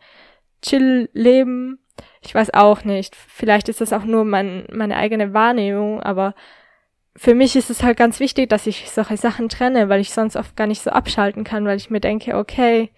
[0.64, 1.78] Chill-Leben.
[2.22, 3.16] Ich weiß auch nicht.
[3.16, 6.34] Vielleicht ist das auch nur mein, meine eigene Wahrnehmung, aber
[7.16, 10.36] für mich ist es halt ganz wichtig, dass ich solche Sachen trenne, weil ich sonst
[10.36, 12.90] oft gar nicht so abschalten kann, weil ich mir denke, okay,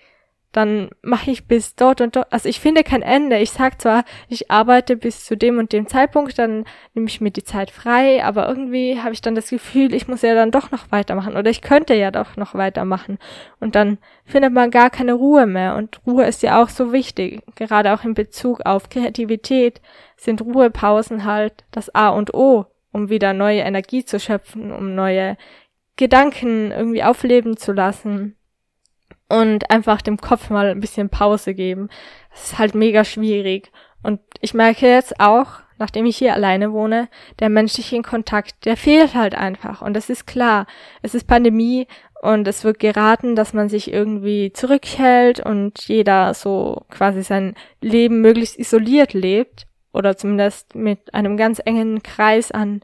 [0.54, 2.32] dann mache ich bis dort und dort.
[2.32, 3.40] Also ich finde kein Ende.
[3.40, 7.32] Ich sag zwar, ich arbeite bis zu dem und dem Zeitpunkt, dann nehme ich mir
[7.32, 10.70] die Zeit frei, aber irgendwie habe ich dann das Gefühl, ich muss ja dann doch
[10.70, 13.18] noch weitermachen oder ich könnte ja doch noch weitermachen.
[13.60, 15.76] Und dann findet man gar keine Ruhe mehr.
[15.76, 17.42] Und Ruhe ist ja auch so wichtig.
[17.56, 19.82] Gerade auch in Bezug auf Kreativität
[20.18, 22.68] sind Ruhepausen halt das A und O.
[22.92, 25.36] um wieder neue Energie zu schöpfen, um neue
[25.96, 28.36] Gedanken irgendwie aufleben zu lassen
[29.30, 31.90] und einfach dem Kopf mal ein bisschen Pause geben.
[32.32, 33.72] Das ist halt mega schwierig.
[34.04, 37.10] Und ich merke jetzt auch, nachdem ich hier alleine wohne,
[37.40, 39.82] der menschliche Kontakt, der fehlt halt einfach.
[39.82, 40.68] Und das ist klar.
[41.02, 41.88] Es ist Pandemie
[42.22, 48.22] und es wird geraten, dass man sich irgendwie zurückhält und jeder so quasi sein Leben
[48.22, 52.82] möglichst isoliert lebt oder zumindest mit einem ganz engen Kreis an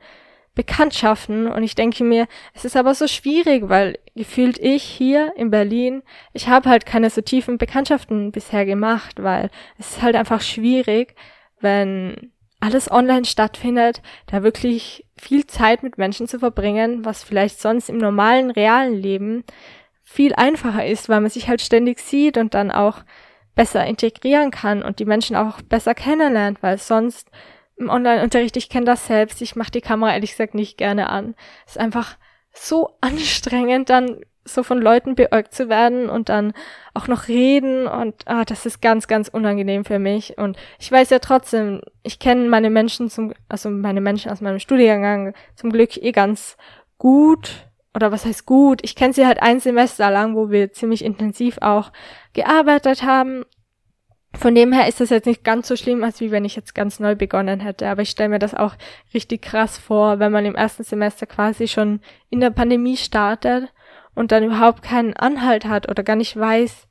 [0.59, 5.51] Bekanntschaften und ich denke mir, es ist aber so schwierig, weil gefühlt ich hier in
[5.51, 6.03] Berlin,
[6.33, 11.15] ich habe halt keine so tiefen Bekanntschaften bisher gemacht, weil es ist halt einfach schwierig,
[11.61, 17.89] wenn alles online stattfindet, da wirklich viel Zeit mit Menschen zu verbringen, was vielleicht sonst
[17.89, 19.45] im normalen, realen Leben
[20.03, 23.05] viel einfacher ist, weil man sich halt ständig sieht und dann auch
[23.55, 27.31] besser integrieren kann und die Menschen auch besser kennenlernt, weil sonst
[27.79, 31.35] im Online-Unterricht, ich kenne das selbst, ich mache die Kamera ehrlich gesagt nicht gerne an.
[31.65, 32.17] Es ist einfach
[32.53, 36.53] so anstrengend, dann so von Leuten beäugt zu werden und dann
[36.93, 40.37] auch noch reden und ah, das ist ganz, ganz unangenehm für mich.
[40.37, 44.59] Und ich weiß ja trotzdem, ich kenne meine Menschen zum, also meine Menschen aus meinem
[44.59, 46.57] Studiengang zum Glück eh ganz
[46.97, 47.67] gut.
[47.95, 48.81] Oder was heißt gut?
[48.83, 51.91] Ich kenne sie halt ein Semester lang, wo wir ziemlich intensiv auch
[52.33, 53.45] gearbeitet haben
[54.35, 56.75] von dem her ist das jetzt nicht ganz so schlimm, als wie wenn ich jetzt
[56.75, 57.89] ganz neu begonnen hätte.
[57.89, 58.75] Aber ich stelle mir das auch
[59.13, 61.99] richtig krass vor, wenn man im ersten Semester quasi schon
[62.29, 63.73] in der Pandemie startet
[64.13, 66.87] und dann überhaupt keinen Anhalt hat oder gar nicht weiß,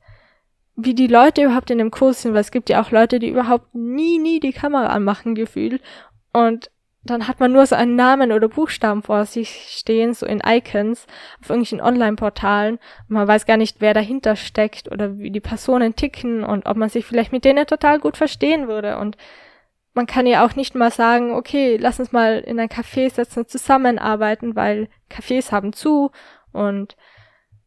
[0.75, 3.29] wie die Leute überhaupt in dem Kurs sind, weil es gibt ja auch Leute, die
[3.29, 5.81] überhaupt nie, nie die Kamera anmachen, gefühlt.
[6.33, 6.69] Und
[7.03, 11.07] dann hat man nur so einen Namen oder Buchstaben vor sich stehen, so in Icons
[11.41, 12.77] auf irgendwelchen Online-Portalen.
[13.07, 16.89] Man weiß gar nicht, wer dahinter steckt oder wie die Personen ticken und ob man
[16.89, 18.97] sich vielleicht mit denen total gut verstehen würde.
[18.97, 19.15] Und
[19.93, 23.39] man kann ja auch nicht mal sagen, okay, lass uns mal in ein Café setzen
[23.39, 26.11] und zusammenarbeiten, weil Cafés haben zu
[26.51, 26.95] und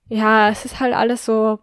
[0.08, 1.58] ja, es ist halt alles so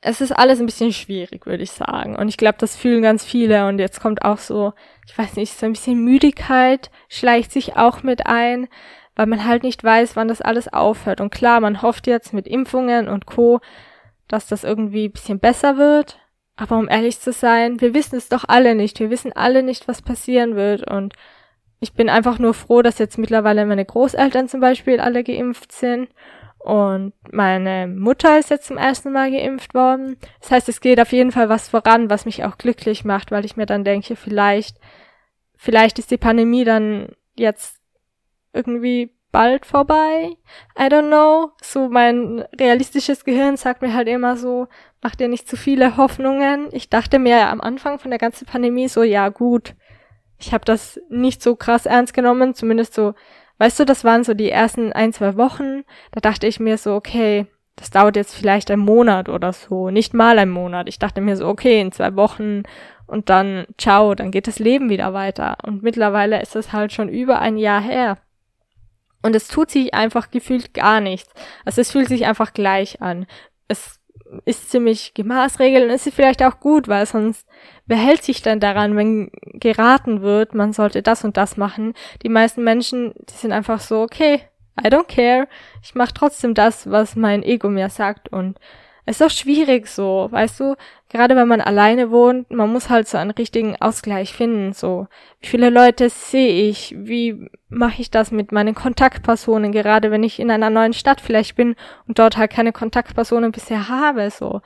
[0.00, 2.16] es ist alles ein bisschen schwierig, würde ich sagen.
[2.16, 3.66] Und ich glaube, das fühlen ganz viele.
[3.66, 4.72] Und jetzt kommt auch so,
[5.06, 8.68] ich weiß nicht, so ein bisschen Müdigkeit schleicht sich auch mit ein,
[9.16, 11.20] weil man halt nicht weiß, wann das alles aufhört.
[11.20, 13.60] Und klar, man hofft jetzt mit Impfungen und Co.,
[14.28, 16.20] dass das irgendwie ein bisschen besser wird.
[16.54, 19.00] Aber um ehrlich zu sein, wir wissen es doch alle nicht.
[19.00, 20.88] Wir wissen alle nicht, was passieren wird.
[20.88, 21.14] Und
[21.80, 26.08] ich bin einfach nur froh, dass jetzt mittlerweile meine Großeltern zum Beispiel alle geimpft sind
[26.68, 30.18] und meine Mutter ist jetzt zum ersten Mal geimpft worden.
[30.42, 33.46] Das heißt, es geht auf jeden Fall was voran, was mich auch glücklich macht, weil
[33.46, 34.76] ich mir dann denke, vielleicht,
[35.56, 37.80] vielleicht ist die Pandemie dann jetzt
[38.52, 40.36] irgendwie bald vorbei.
[40.78, 41.52] I don't know.
[41.62, 44.68] So mein realistisches Gehirn sagt mir halt immer so,
[45.00, 46.68] mach dir nicht zu viele Hoffnungen.
[46.72, 49.74] Ich dachte mir am Anfang von der ganzen Pandemie so, ja gut,
[50.38, 53.14] ich habe das nicht so krass ernst genommen, zumindest so
[53.58, 55.84] Weißt du, das waren so die ersten ein, zwei Wochen.
[56.12, 57.46] Da dachte ich mir so, okay,
[57.76, 59.90] das dauert jetzt vielleicht einen Monat oder so.
[59.90, 60.88] Nicht mal einen Monat.
[60.88, 62.62] Ich dachte mir so, okay, in zwei Wochen
[63.06, 65.56] und dann ciao, dann geht das Leben wieder weiter.
[65.64, 68.18] Und mittlerweile ist es halt schon über ein Jahr her.
[69.22, 71.32] Und es tut sich einfach gefühlt gar nichts.
[71.64, 73.26] Also es fühlt sich einfach gleich an.
[73.66, 73.98] Es
[74.44, 77.46] ist ziemlich gemaßregelt und ist vielleicht auch gut, weil sonst
[77.88, 81.94] wer hält sich denn daran, wenn geraten wird, man sollte das und das machen.
[82.22, 84.42] Die meisten Menschen, die sind einfach so, okay,
[84.80, 85.48] I don't care,
[85.82, 88.58] ich mache trotzdem das, was mein Ego mir sagt und
[89.08, 90.76] es ist auch schwierig so, weißt du,
[91.08, 95.06] gerade wenn man alleine wohnt, man muss halt so einen richtigen Ausgleich finden, so.
[95.40, 96.94] Wie viele Leute sehe ich?
[96.94, 101.56] Wie mache ich das mit meinen Kontaktpersonen, gerade wenn ich in einer neuen Stadt vielleicht
[101.56, 101.74] bin
[102.06, 104.60] und dort halt keine Kontaktpersonen bisher habe, so.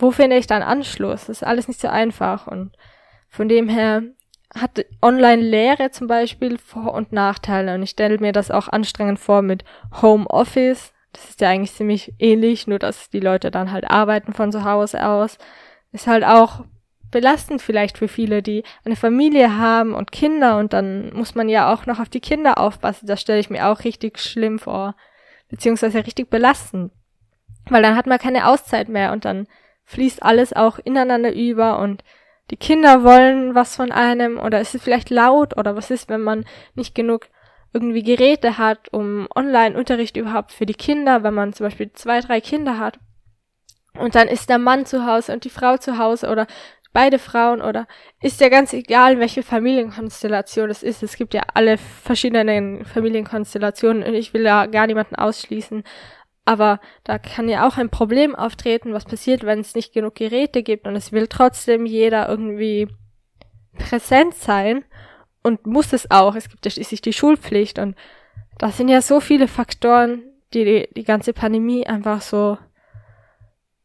[0.00, 1.26] Wo finde ich dann Anschluss?
[1.26, 2.72] Das ist alles nicht so einfach und
[3.28, 4.02] von dem her
[4.54, 9.42] hat Online-Lehre zum Beispiel Vor- und Nachteile und ich stelle mir das auch anstrengend vor
[9.42, 9.64] mit
[10.02, 14.52] Homeoffice, das ist ja eigentlich ziemlich ähnlich, nur dass die Leute dann halt arbeiten von
[14.52, 15.38] zu Hause aus.
[15.92, 16.64] Ist halt auch
[17.10, 21.72] belastend vielleicht für viele, die eine Familie haben und Kinder und dann muss man ja
[21.72, 23.06] auch noch auf die Kinder aufpassen.
[23.06, 24.94] Das stelle ich mir auch richtig schlimm vor.
[25.48, 26.92] Beziehungsweise richtig belastend.
[27.68, 29.48] Weil dann hat man keine Auszeit mehr und dann
[29.90, 32.04] fließt alles auch ineinander über und
[32.50, 36.22] die Kinder wollen was von einem oder ist es vielleicht laut oder was ist, wenn
[36.22, 37.26] man nicht genug
[37.72, 42.40] irgendwie Geräte hat, um Online-Unterricht überhaupt für die Kinder, wenn man zum Beispiel zwei, drei
[42.40, 42.98] Kinder hat.
[43.98, 46.46] Und dann ist der Mann zu Hause und die Frau zu Hause oder
[46.92, 47.86] beide Frauen oder
[48.20, 51.02] ist ja ganz egal, welche Familienkonstellation es ist.
[51.02, 55.84] Es gibt ja alle verschiedenen Familienkonstellationen und ich will da gar niemanden ausschließen.
[56.44, 60.62] Aber da kann ja auch ein Problem auftreten, was passiert, wenn es nicht genug Geräte
[60.62, 62.88] gibt und es will trotzdem jeder irgendwie
[63.78, 64.84] präsent sein.
[65.42, 66.34] und muss es auch.
[66.34, 67.96] Es gibt ja schließlich die Schulpflicht und
[68.58, 70.22] das sind ja so viele Faktoren,
[70.52, 72.58] die die, die ganze Pandemie einfach so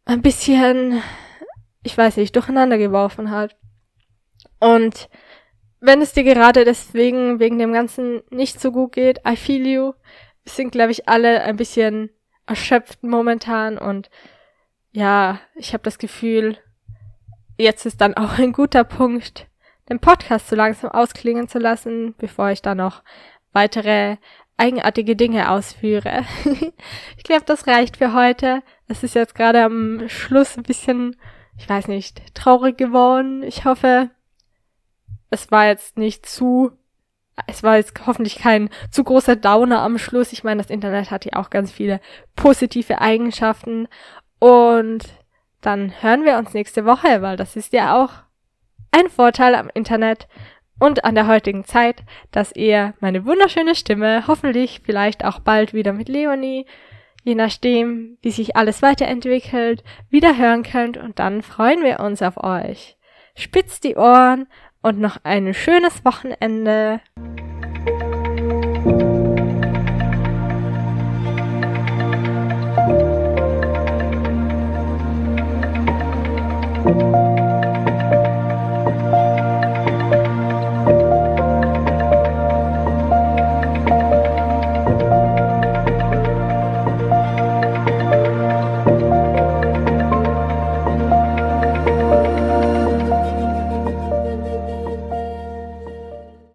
[0.05, 1.01] ein bisschen,
[1.83, 3.55] ich weiß nicht, durcheinander geworfen hat.
[4.59, 5.09] Und
[5.79, 9.93] wenn es dir gerade deswegen, wegen dem Ganzen nicht so gut geht, I feel you.
[10.47, 12.09] Sind, glaube ich, alle ein bisschen
[12.45, 14.09] erschöpft momentan und
[14.91, 16.57] ja, ich habe das Gefühl,
[17.57, 19.47] jetzt ist dann auch ein guter Punkt,
[19.89, 23.03] den Podcast so langsam ausklingen zu lassen, bevor ich dann noch
[23.51, 24.17] weitere
[24.57, 26.25] eigenartige Dinge ausführe.
[27.17, 28.63] ich glaube, das reicht für heute.
[28.87, 31.17] Es ist jetzt gerade am Schluss ein bisschen,
[31.57, 33.43] ich weiß nicht, traurig geworden.
[33.43, 34.09] Ich hoffe,
[35.29, 36.71] es war jetzt nicht zu,
[37.47, 40.31] es war jetzt hoffentlich kein zu großer Downer am Schluss.
[40.31, 41.99] Ich meine, das Internet hat ja auch ganz viele
[42.35, 43.87] positive Eigenschaften.
[44.39, 45.03] Und
[45.61, 48.11] dann hören wir uns nächste Woche, weil das ist ja auch
[48.91, 50.27] ein Vorteil am Internet
[50.79, 55.93] und an der heutigen Zeit, dass ihr meine wunderschöne Stimme hoffentlich vielleicht auch bald wieder
[55.93, 56.65] mit Leonie,
[57.23, 62.37] je nachdem, wie sich alles weiterentwickelt, wieder hören könnt und dann freuen wir uns auf
[62.43, 62.97] euch.
[63.35, 64.47] Spitzt die Ohren
[64.85, 67.01] und noch ein schönes Wochenende.